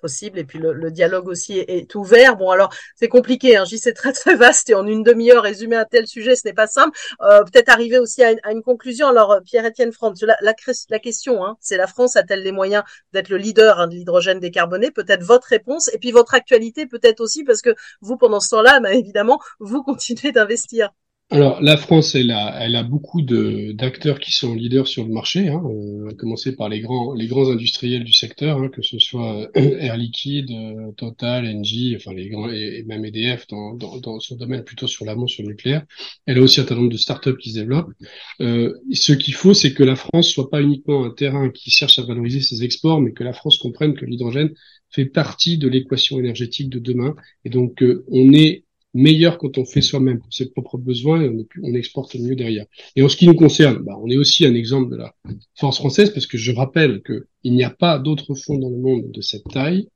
possible. 0.00 0.38
Et 0.38 0.44
puis 0.44 0.58
le, 0.58 0.72
le 0.72 0.90
dialogue 0.90 1.28
aussi 1.28 1.58
est, 1.58 1.94
ouvert. 1.94 2.36
Bon, 2.36 2.50
alors 2.50 2.72
c'est 2.94 3.08
compliqué. 3.08 3.56
Hein. 3.56 3.64
Dis 3.64 3.78
c'est 3.78 3.92
très 3.92 4.12
très 4.12 4.34
vaste 4.36 4.70
et 4.70 4.74
en 4.74 4.86
une 4.86 5.02
demi-heure 5.02 5.42
résumer 5.42 5.76
un 5.76 5.84
tel 5.84 6.06
sujet, 6.06 6.36
ce 6.36 6.46
n'est 6.46 6.54
pas 6.54 6.66
simple. 6.66 6.96
Euh, 7.22 7.42
Peut-être 7.44 7.68
arriver 7.68 7.98
aussi 7.98 8.22
à 8.22 8.32
une, 8.32 8.40
à 8.42 8.52
une, 8.52 8.62
conclusion. 8.62 9.08
Alors 9.08 9.32
euh, 9.32 9.40
Pierre-Étienne 9.40 9.92
France, 9.92 10.22
la, 10.22 10.36
la, 10.40 10.54
la 10.90 10.98
question, 10.98 11.44
hein, 11.44 11.56
c'est 11.60 11.76
la 11.76 11.86
France 11.86 12.16
a-t-elle 12.16 12.42
les 12.42 12.52
moyens 12.52 12.84
d'être 13.12 13.28
le 13.28 13.36
leader 13.38 13.80
hein, 13.80 13.88
de 13.88 13.94
l'hydrogène 13.94 14.40
décarboné? 14.40 14.90
Peut-être 14.90 15.22
votre 15.22 15.48
réponse 15.48 15.90
et 15.92 15.98
puis 15.98 16.12
votre 16.12 16.34
actualité 16.34 16.86
peut-être 16.86 17.20
aussi 17.20 17.44
parce 17.44 17.62
que 17.62 17.74
vous 18.00 18.16
pendant 18.16 18.40
ce 18.40 18.50
temps-là, 18.50 18.80
bah, 18.80 18.92
évidemment, 18.92 19.40
vous 19.60 19.82
continuez 19.82 20.32
d'investir. 20.32 20.90
Alors, 21.28 21.60
la 21.60 21.76
France, 21.76 22.14
elle 22.14 22.30
a, 22.30 22.56
elle 22.60 22.76
a 22.76 22.84
beaucoup 22.84 23.20
d'acteurs 23.20 24.20
qui 24.20 24.30
sont 24.30 24.54
leaders 24.54 24.86
sur 24.86 25.04
le 25.04 25.12
marché, 25.12 25.48
hein, 25.48 25.60
euh, 25.68 26.10
à 26.10 26.14
commencer 26.14 26.54
par 26.54 26.68
les 26.68 26.78
grands, 26.78 27.14
les 27.14 27.26
grands 27.26 27.50
industriels 27.50 28.04
du 28.04 28.12
secteur, 28.12 28.58
hein, 28.58 28.68
que 28.68 28.80
ce 28.80 29.00
soit 29.00 29.50
Air 29.56 29.96
Liquide, 29.96 30.52
euh, 30.52 30.92
Total, 30.96 31.44
Engie, 31.44 31.96
enfin 31.96 32.14
les 32.14 32.28
grands, 32.28 32.48
et, 32.48 32.84
même 32.86 33.04
EDF 33.04 33.48
dans, 33.48 33.74
dans, 33.74 33.98
dans 33.98 34.20
son 34.20 34.36
domaine 34.36 34.62
plutôt 34.62 34.86
sur 34.86 35.04
l'amont, 35.04 35.26
sur 35.26 35.42
le 35.42 35.48
nucléaire. 35.48 35.84
Elle 36.26 36.38
a 36.38 36.42
aussi 36.42 36.60
un 36.60 36.62
certain 36.62 36.76
nombre 36.76 36.92
de 36.92 36.96
startups 36.96 37.36
qui 37.38 37.50
se 37.50 37.58
développent. 37.58 37.92
Euh, 38.40 38.74
ce 38.92 39.12
qu'il 39.12 39.34
faut, 39.34 39.52
c'est 39.52 39.74
que 39.74 39.82
la 39.82 39.96
France 39.96 40.28
soit 40.28 40.48
pas 40.48 40.62
uniquement 40.62 41.04
un 41.04 41.10
terrain 41.10 41.50
qui 41.50 41.70
cherche 41.70 41.98
à 41.98 42.02
valoriser 42.02 42.40
ses 42.40 42.62
exports, 42.62 43.00
mais 43.00 43.10
que 43.12 43.24
la 43.24 43.32
France 43.32 43.58
comprenne 43.58 43.94
que 43.94 44.04
l'hydrogène 44.04 44.50
fait 44.90 45.06
partie 45.06 45.58
de 45.58 45.66
l'équation 45.66 46.20
énergétique 46.20 46.70
de 46.70 46.78
demain. 46.78 47.16
Et 47.44 47.50
donc, 47.50 47.82
euh, 47.82 48.04
on 48.12 48.32
est 48.32 48.65
meilleur 48.94 49.38
quand 49.38 49.58
on 49.58 49.64
fait 49.64 49.82
soi-même 49.82 50.20
pour 50.20 50.32
ses 50.32 50.50
propres 50.50 50.78
besoins 50.78 51.22
et 51.22 51.46
on, 51.62 51.74
exporte 51.74 52.14
mieux 52.16 52.34
derrière. 52.34 52.64
Et 52.96 53.02
en 53.02 53.08
ce 53.08 53.16
qui 53.16 53.26
nous 53.26 53.34
concerne, 53.34 53.78
bah, 53.84 53.96
on 54.02 54.08
est 54.08 54.16
aussi 54.16 54.46
un 54.46 54.54
exemple 54.54 54.90
de 54.90 54.96
la 54.96 55.14
force 55.54 55.76
française 55.76 56.10
parce 56.10 56.26
que 56.26 56.38
je 56.38 56.52
rappelle 56.52 57.02
qu'il 57.02 57.52
n'y 57.52 57.64
a 57.64 57.70
pas 57.70 57.98
d'autres 57.98 58.34
fonds 58.34 58.58
dans 58.58 58.70
le 58.70 58.78
monde 58.78 59.10
de 59.10 59.20
cette 59.20 59.44
taille. 59.44 59.88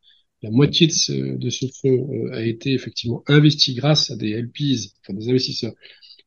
La 0.42 0.50
moitié 0.50 0.86
de 0.86 0.92
ce, 0.92 1.12
de 1.12 1.50
ce 1.50 1.66
fonds 1.80 2.08
euh, 2.12 2.32
a 2.32 2.44
été 2.44 2.72
effectivement 2.72 3.22
investi 3.26 3.74
grâce 3.74 4.10
à 4.10 4.16
des 4.16 4.30
LPs, 4.30 4.94
enfin 5.02 5.12
des 5.18 5.28
investisseurs 5.28 5.74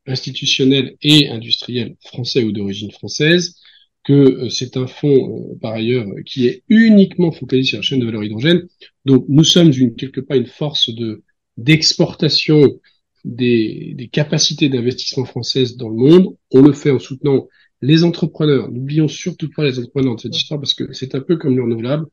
institutionnels 0.06 0.96
et 1.02 1.30
industriels 1.30 1.96
français 2.06 2.44
ou 2.44 2.52
d'origine 2.52 2.92
française, 2.92 3.56
que 4.04 4.14
euh, 4.14 4.50
c'est 4.50 4.78
un 4.78 4.86
fonds, 4.86 5.52
euh, 5.52 5.60
par 5.60 5.74
ailleurs, 5.74 6.08
qui 6.26 6.48
est 6.48 6.64
uniquement 6.70 7.32
focalisé 7.32 7.70
sur 7.70 7.78
la 7.78 7.82
chaîne 7.82 8.00
de 8.00 8.06
valeur 8.06 8.24
hydrogène. 8.24 8.68
Donc 9.06 9.26
nous 9.30 9.44
sommes 9.44 9.72
une, 9.72 9.96
quelque 9.96 10.22
part 10.22 10.38
une 10.38 10.46
force 10.46 10.94
de 10.94 11.24
d'exportation 11.58 12.80
des, 13.26 13.94
des, 13.96 14.08
capacités 14.08 14.70
d'investissement 14.70 15.26
françaises 15.26 15.78
dans 15.78 15.90
le 15.90 15.96
monde. 15.96 16.36
On 16.52 16.62
le 16.62 16.74
fait 16.74 16.92
en 16.92 17.00
soutenant 17.00 17.48
les 17.82 18.04
entrepreneurs. 18.04 18.72
N'oublions 18.72 19.08
surtout 19.08 19.50
pas 19.50 19.64
les 19.64 19.80
entrepreneurs 19.80 20.16
de 20.16 20.22
cette 20.22 20.36
histoire 20.36 20.60
parce 20.60 20.74
que 20.74 20.92
c'est 20.94 21.16
un 21.16 21.22
peu 21.22 21.38
comme 21.38 21.56
le 21.56 21.64
renouvelable. 21.64 22.06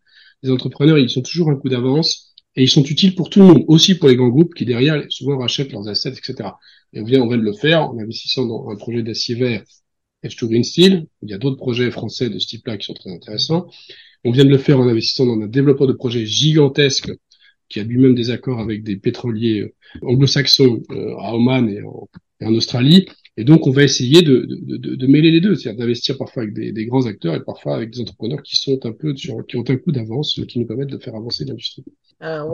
Les 0.43 0.51
entrepreneurs, 0.51 0.99
ils 0.99 1.11
sont 1.11 1.23
toujours 1.23 1.51
un 1.51 1.57
coup 1.57 1.69
d'avance 1.69 2.35
et 2.57 2.65
ils 2.65 2.71
sont 2.71 2.83
utiles 2.83 3.15
pour 3.15 3.31
tout 3.31 3.41
le 3.41 3.47
monde, 3.47 3.65
aussi 3.69 3.95
pour 3.95 4.09
les 4.09 4.17
grands 4.17 4.29
groupes 4.29 4.55
qui 4.55 4.65
derrière 4.65 5.03
souvent 5.09 5.39
rachètent 5.39 5.73
leurs 5.73 5.89
assets, 5.89 6.11
etc. 6.11 6.51
Et 6.93 7.01
on 7.01 7.05
vient, 7.05 7.23
on 7.23 7.29
vient 7.29 7.39
de 7.39 7.43
le 7.43 7.53
faire 7.53 7.83
en 7.91 7.99
investissant 7.99 8.47
dans 8.47 8.69
un 8.71 8.77
projet 8.77 9.03
d'acier 9.03 9.35
vert 9.37 9.63
H2 10.25 10.49
Green 10.49 10.65
Steel. 10.65 11.07
Il 11.23 11.31
y 11.31 11.35
a 11.35 11.39
d'autres 11.39 11.57
projets 11.57 11.91
français 11.91 12.29
de 12.29 12.39
ce 12.39 12.49
type-là 12.49 12.77
qui 12.77 12.87
sont 12.87 12.95
très 12.95 13.13
intéressants. 13.13 13.69
On 14.25 14.33
vient 14.33 14.45
de 14.45 14.51
le 14.51 14.59
faire 14.59 14.81
en 14.81 14.89
investissant 14.89 15.27
dans 15.27 15.41
un 15.41 15.47
développeur 15.47 15.87
de 15.87 15.93
projets 15.93 16.27
gigantesque 16.27 17.11
qui 17.71 17.81
a 17.81 17.85
lui-même 17.85 18.15
des 18.15 18.31
accords 18.31 18.61
avec 18.61 18.83
des 18.85 18.97
pétroliers 18.97 19.61
euh, 19.61 19.75
anglo-saxons 20.03 20.83
euh, 20.91 21.17
à 21.19 21.35
Oman 21.35 21.69
et 21.71 21.83
en, 21.83 22.55
Australie. 22.55 23.07
Et 23.37 23.45
donc, 23.45 23.67
on 23.67 23.71
va 23.71 23.83
essayer 23.83 24.23
de, 24.23 24.47
de, 24.49 24.77
de, 24.77 24.95
de 24.95 25.07
mêler 25.07 25.31
les 25.31 25.41
deux, 25.41 25.55
c'est-à-dire 25.55 25.81
d'investir 25.81 26.19
parfois 26.19 26.43
avec 26.43 26.55
des, 26.55 26.73
des, 26.73 26.87
grands 26.87 27.07
acteurs 27.07 27.35
et 27.35 27.45
parfois 27.45 27.77
avec 27.77 27.91
des 27.91 28.01
entrepreneurs 28.01 28.43
qui 28.43 28.57
sont 28.57 28.85
un 28.85 28.93
peu 28.93 29.15
sur, 29.15 29.47
qui 29.47 29.57
ont 29.57 29.65
un 29.69 29.77
coup 29.77 29.93
d'avance, 29.93 30.41
qui 30.49 30.59
nous 30.59 30.67
permettent 30.67 30.89
de 30.89 30.99
faire 30.99 31.15
avancer 31.15 31.45
l'industrie. 31.45 31.85
Ah, 32.23 32.45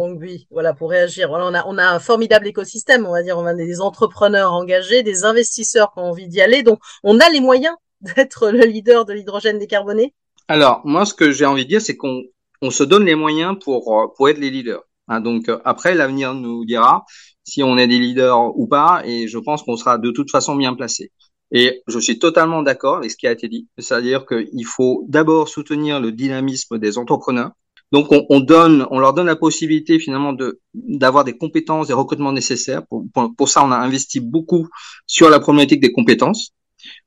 voilà, 0.51 0.75
pour 0.75 0.91
réagir. 0.91 1.29
Voilà, 1.29 1.47
on 1.47 1.55
a, 1.55 1.67
on 1.67 1.79
a 1.79 1.89
un 1.89 1.99
formidable 1.99 2.47
écosystème, 2.47 3.05
on 3.05 3.11
va 3.11 3.23
dire. 3.23 3.37
On 3.37 3.47
a 3.47 3.55
des 3.55 3.81
entrepreneurs 3.81 4.53
engagés, 4.53 5.03
des 5.03 5.25
investisseurs 5.25 5.93
qui 5.93 5.99
ont 5.99 6.11
envie 6.11 6.29
d'y 6.29 6.41
aller. 6.41 6.63
Donc, 6.63 6.79
on 7.03 7.19
a 7.19 7.29
les 7.31 7.41
moyens 7.41 7.75
d'être 8.01 8.51
le 8.51 8.65
leader 8.65 9.05
de 9.05 9.13
l'hydrogène 9.13 9.59
décarboné. 9.59 10.15
Alors, 10.47 10.83
moi, 10.85 11.05
ce 11.05 11.15
que 11.15 11.33
j'ai 11.33 11.47
envie 11.47 11.65
de 11.65 11.69
dire, 11.69 11.81
c'est 11.81 11.97
qu'on 11.97 12.23
on 12.63 12.71
se 12.71 12.85
donne 12.85 13.05
les 13.05 13.17
moyens 13.17 13.57
pour, 13.63 14.13
pour 14.17 14.29
être 14.29 14.39
les 14.39 14.51
leaders. 14.51 14.83
Hein, 15.09 15.21
donc 15.21 15.49
euh, 15.49 15.59
après, 15.65 15.95
l'avenir 15.95 16.35
nous 16.35 16.65
dira 16.65 17.05
si 17.45 17.63
on 17.63 17.79
est 17.79 17.87
des 17.87 17.99
leaders 17.99 18.59
ou 18.59 18.67
pas, 18.67 19.03
et 19.05 19.29
je 19.29 19.39
pense 19.39 19.63
qu'on 19.63 19.77
sera 19.77 19.99
de 19.99 20.11
toute 20.11 20.31
façon 20.31 20.57
bien 20.57 20.75
placé. 20.75 21.13
Et 21.53 21.83
je 21.87 21.99
suis 22.01 22.19
totalement 22.19 22.63
d'accord 22.63 22.97
avec 22.97 23.11
ce 23.13 23.17
qui 23.17 23.27
a 23.29 23.33
été 23.33 23.49
dit, 23.49 23.69
c'est-à-dire 23.79 24.27
qu'il 24.27 24.67
faut 24.67 25.05
d'abord 25.09 25.49
soutenir 25.49 26.01
le 26.01 26.11
dynamisme 26.11 26.79
des 26.79 26.99
entrepreneurs. 26.99 27.53
Donc 27.93 28.11
on, 28.11 28.27
on, 28.31 28.41
donne, 28.41 28.85
on 28.91 28.99
leur 28.99 29.15
donne 29.15 29.27
la 29.27 29.37
possibilité 29.37 30.01
finalement 30.01 30.33
de 30.33 30.61
d'avoir 30.75 31.23
des 31.23 31.37
compétences, 31.39 31.87
des 31.87 31.93
recrutements 31.93 32.33
nécessaires. 32.33 32.85
Pour, 32.87 33.05
pour, 33.37 33.49
ça, 33.49 33.65
on 33.65 33.71
a 33.71 33.77
investi 33.77 34.19
beaucoup 34.19 34.69
sur 35.07 35.31
la 35.31 35.39
problématique 35.39 35.81
des 35.81 35.93
compétences. 35.93 36.51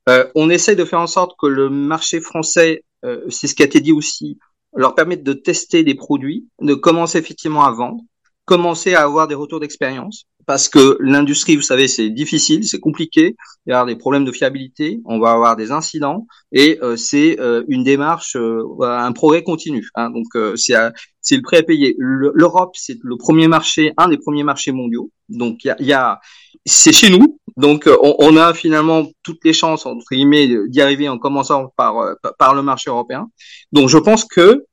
Euh, 0.08 0.26
on 0.36 0.50
essaie 0.50 0.76
de 0.76 0.86
faire 0.86 1.02
en 1.02 1.08
sorte 1.08 1.34
que 1.40 1.48
le 1.48 1.70
marché 1.70 2.22
français, 2.22 2.86
euh, 3.04 3.22
c'est 3.30 3.48
ce 3.48 3.56
qui 3.56 3.64
a 3.64 3.66
été 3.66 3.82
dit 3.82 3.92
aussi, 3.92 4.40
leur 4.76 4.96
permettre 4.96 5.24
de 5.24 5.34
tester 5.34 5.84
des 5.84 5.96
produits, 5.96 6.48
de 6.62 6.74
commencer 6.74 7.18
effectivement 7.18 7.64
à 7.64 7.72
vendre, 7.72 8.02
commencer 8.46 8.94
à 8.94 9.04
avoir 9.04 9.28
des 9.28 9.36
retours 9.36 9.60
d'expérience, 9.60 10.26
parce 10.50 10.68
que 10.68 10.98
l'industrie, 11.00 11.56
vous 11.56 11.62
savez, 11.62 11.88
c'est 11.88 12.10
difficile, 12.10 12.64
c'est 12.64 12.80
compliqué, 12.80 13.36
il 13.68 13.70
y 13.70 13.74
a 13.74 13.86
des 13.86 13.96
problèmes 13.96 14.26
de 14.26 14.32
fiabilité, 14.32 15.00
on 15.06 15.20
va 15.20 15.30
avoir 15.30 15.56
des 15.56 15.72
incidents, 15.72 16.26
et 16.52 16.80
euh, 16.82 16.96
c'est 16.96 17.40
euh, 17.40 17.64
une 17.68 17.84
démarche, 17.84 18.36
euh, 18.36 18.64
un 18.82 19.12
progrès 19.12 19.44
continu. 19.44 19.88
Hein, 19.94 20.10
donc 20.10 20.26
c'est 20.56 20.74
c'est 21.22 21.36
le 21.36 21.44
prêt 21.44 21.58
à 21.58 21.64
payer. 21.64 21.96
L'Europe, 22.00 22.72
c'est 22.74 22.98
le 23.04 23.16
premier 23.18 23.48
marché, 23.48 23.94
un 23.98 24.08
des 24.08 24.18
premiers 24.18 24.42
marchés 24.44 24.72
mondiaux. 24.72 25.12
Donc 25.30 25.64
il 25.64 25.68
y 25.68 25.70
a, 25.70 25.76
y 25.80 25.94
a 25.94 26.20
c'est 26.66 26.92
chez 26.92 27.12
nous. 27.12 27.39
Donc 27.60 27.88
on, 27.88 28.16
on, 28.20 28.38
a 28.38 28.54
finalement 28.54 29.06
toutes 29.22 29.44
les 29.44 29.54
chances 29.54 29.86
entre 29.86 30.06
guillemets 30.12 30.48
d'y 30.68 30.82
arriver 30.82 31.10
en 31.10 31.18
commençant 31.18 31.74
par 31.76 32.16
par 32.38 32.56
le 32.56 32.62
marché 32.62 32.90
européen. 32.90 33.30
Donc 33.74 33.90
je 33.90 33.98
pense 33.98 34.24
que 34.24 34.66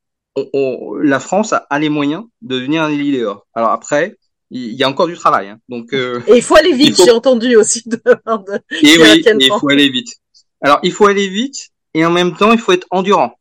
on, 0.52 0.94
la 0.94 1.18
France 1.18 1.52
a, 1.52 1.78
les 1.78 1.88
moyens 1.88 2.24
de 2.42 2.58
devenir 2.58 2.82
un 2.82 2.90
leader. 2.90 3.44
Alors 3.54 3.70
après, 3.70 4.16
il 4.50 4.74
y 4.74 4.84
a 4.84 4.88
encore 4.88 5.06
du 5.06 5.14
travail. 5.14 5.48
Hein. 5.48 5.58
Donc 5.68 5.92
euh, 5.92 6.20
et 6.28 6.36
il 6.36 6.42
faut 6.42 6.56
aller 6.56 6.72
vite. 6.72 6.96
J'ai 6.96 7.10
entendu 7.10 7.56
aussi. 7.56 7.82
De, 7.86 7.96
de 7.96 8.60
et 8.82 8.98
oui, 8.98 9.24
il 9.40 9.50
faut 9.58 9.68
aller 9.68 9.88
vite. 9.88 10.14
Alors 10.60 10.78
il 10.82 10.92
faut 10.92 11.06
aller 11.06 11.28
vite 11.28 11.70
et 11.94 12.04
en 12.04 12.10
même 12.10 12.36
temps 12.36 12.52
il 12.52 12.58
faut 12.58 12.72
être 12.72 12.86
endurant 12.90 13.34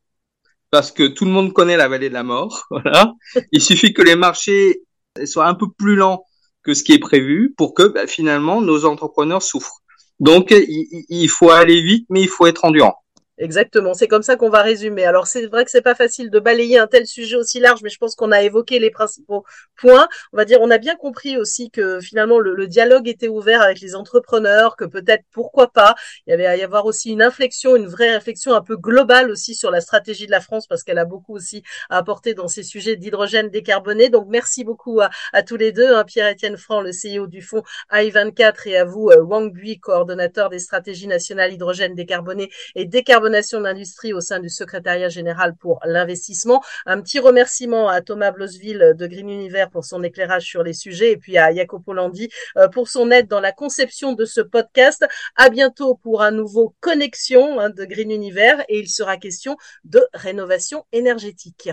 parce 0.71 0.91
que 0.91 1.07
tout 1.07 1.25
le 1.25 1.31
monde 1.31 1.53
connaît 1.53 1.77
la 1.77 1.87
vallée 1.87 2.09
de 2.09 2.13
la 2.13 2.23
mort. 2.23 2.65
Voilà. 2.71 3.13
il 3.51 3.61
suffit 3.61 3.93
que 3.93 4.01
les 4.01 4.15
marchés 4.15 4.81
soient 5.25 5.47
un 5.47 5.55
peu 5.55 5.67
plus 5.77 5.95
lents 5.95 6.25
que 6.65 6.73
ce 6.73 6.83
qui 6.83 6.93
est 6.93 6.99
prévu 6.99 7.53
pour 7.55 7.73
que 7.73 7.83
bah, 7.83 8.07
finalement 8.07 8.61
nos 8.61 8.85
entrepreneurs 8.85 9.43
souffrent. 9.43 9.81
Donc 10.19 10.51
il, 10.51 11.27
faut 11.27 11.51
aller 11.51 11.81
vite, 11.81 12.07
mais 12.09 12.21
il 12.21 12.29
faut 12.29 12.47
être 12.47 12.65
endurant. 12.65 12.95
Exactement, 13.37 13.93
c'est 13.93 14.07
comme 14.07 14.23
ça 14.23 14.37
qu'on 14.37 14.49
va 14.49 14.61
résumer. 14.61 15.03
Alors 15.03 15.27
c'est 15.27 15.45
vrai 15.47 15.65
que 15.65 15.71
c'est 15.71 15.81
pas 15.81 15.93
facile 15.93 16.29
de 16.29 16.39
balayer 16.39 16.79
un 16.79 16.87
tel 16.87 17.05
sujet 17.05 17.35
aussi 17.35 17.59
large, 17.59 17.81
mais 17.83 17.89
je 17.89 17.97
pense 17.97 18.15
qu'on 18.15 18.31
a 18.31 18.41
évoqué 18.41 18.79
les 18.79 18.91
principaux 18.91 19.43
points. 19.75 20.07
On 20.31 20.37
va 20.37 20.45
dire, 20.45 20.59
on 20.61 20.71
a 20.71 20.77
bien 20.77 20.95
compris 20.95 21.35
aussi 21.35 21.69
que 21.69 21.99
finalement 21.99 22.39
le, 22.39 22.65
dialogue 22.67 23.09
était 23.09 23.27
ouvert 23.27 23.61
avec 23.61 23.81
les 23.81 23.93
entrepreneurs, 23.93 24.77
que 24.77 24.85
peut-être 24.85 25.25
pourquoi 25.31 25.67
pas, 25.67 25.95
il 26.25 26.31
y 26.31 26.33
avait 26.33 26.45
à 26.45 26.55
y 26.55 26.63
avoir 26.63 26.85
aussi 26.85 27.11
une 27.11 27.21
inflexion, 27.21 27.75
une 27.75 27.87
vraie 27.87 28.13
réflexion 28.13 28.53
un 28.53 28.61
peu 28.61 28.77
globale 28.77 29.29
aussi 29.29 29.53
sur 29.53 29.69
la 29.69 29.81
stratégie 29.81 30.27
de 30.27 30.31
la 30.31 30.39
France, 30.39 30.65
parce 30.65 30.83
qu'elle 30.83 30.97
a 30.97 31.05
beaucoup 31.05 31.35
aussi 31.35 31.61
à 31.89 31.97
apporter 31.97 32.35
dans 32.35 32.47
ces 32.47 32.63
sujets 32.63 32.95
d'hydrogène 32.95 33.49
décarboné. 33.49 34.07
Donc 34.07 34.27
merci 34.29 34.63
beaucoup 34.63 35.01
à, 35.01 35.09
à 35.33 35.43
tous 35.43 35.57
les 35.57 35.73
deux, 35.73 35.93
hein, 35.93 36.05
Pierre-Étienne 36.05 36.55
Franc, 36.55 36.79
le 36.79 36.91
CEO 36.91 37.27
du 37.27 37.41
fonds 37.41 37.63
AI24, 37.91 38.69
et 38.69 38.77
à 38.77 38.85
vous, 38.85 39.09
euh, 39.09 39.21
Wang 39.21 39.51
Bui, 39.51 39.77
coordonnateur 39.77 40.49
des 40.49 40.59
stratégies 40.59 41.07
nationales 41.07 41.51
hydrogène 41.51 41.95
décarboné 41.95 42.49
et 42.75 42.85
décarboné 42.85 43.24
d'industrie 43.29 44.13
au 44.13 44.21
sein 44.21 44.39
du 44.39 44.49
secrétariat 44.49 45.09
général 45.09 45.55
pour 45.55 45.79
l'investissement. 45.85 46.63
Un 46.85 47.01
petit 47.01 47.19
remerciement 47.19 47.87
à 47.87 48.01
Thomas 48.01 48.31
Blosville 48.31 48.93
de 48.95 49.07
Green 49.07 49.29
Univers 49.29 49.69
pour 49.69 49.85
son 49.85 50.03
éclairage 50.03 50.43
sur 50.43 50.63
les 50.63 50.73
sujets 50.73 51.11
et 51.11 51.17
puis 51.17 51.37
à 51.37 51.53
Jacopo 51.53 51.93
Landi 51.93 52.29
euh, 52.57 52.67
pour 52.67 52.87
son 52.87 53.11
aide 53.11 53.27
dans 53.27 53.39
la 53.39 53.51
conception 53.51 54.13
de 54.13 54.25
ce 54.25 54.41
podcast. 54.41 55.05
À 55.35 55.49
bientôt 55.49 55.95
pour 55.95 56.21
un 56.21 56.31
nouveau 56.31 56.75
connexion 56.79 57.59
hein, 57.59 57.69
de 57.69 57.85
Green 57.85 58.11
Univers 58.11 58.63
et 58.69 58.79
il 58.79 58.89
sera 58.89 59.17
question 59.17 59.57
de 59.83 60.05
rénovation 60.13 60.85
énergétique. 60.91 61.69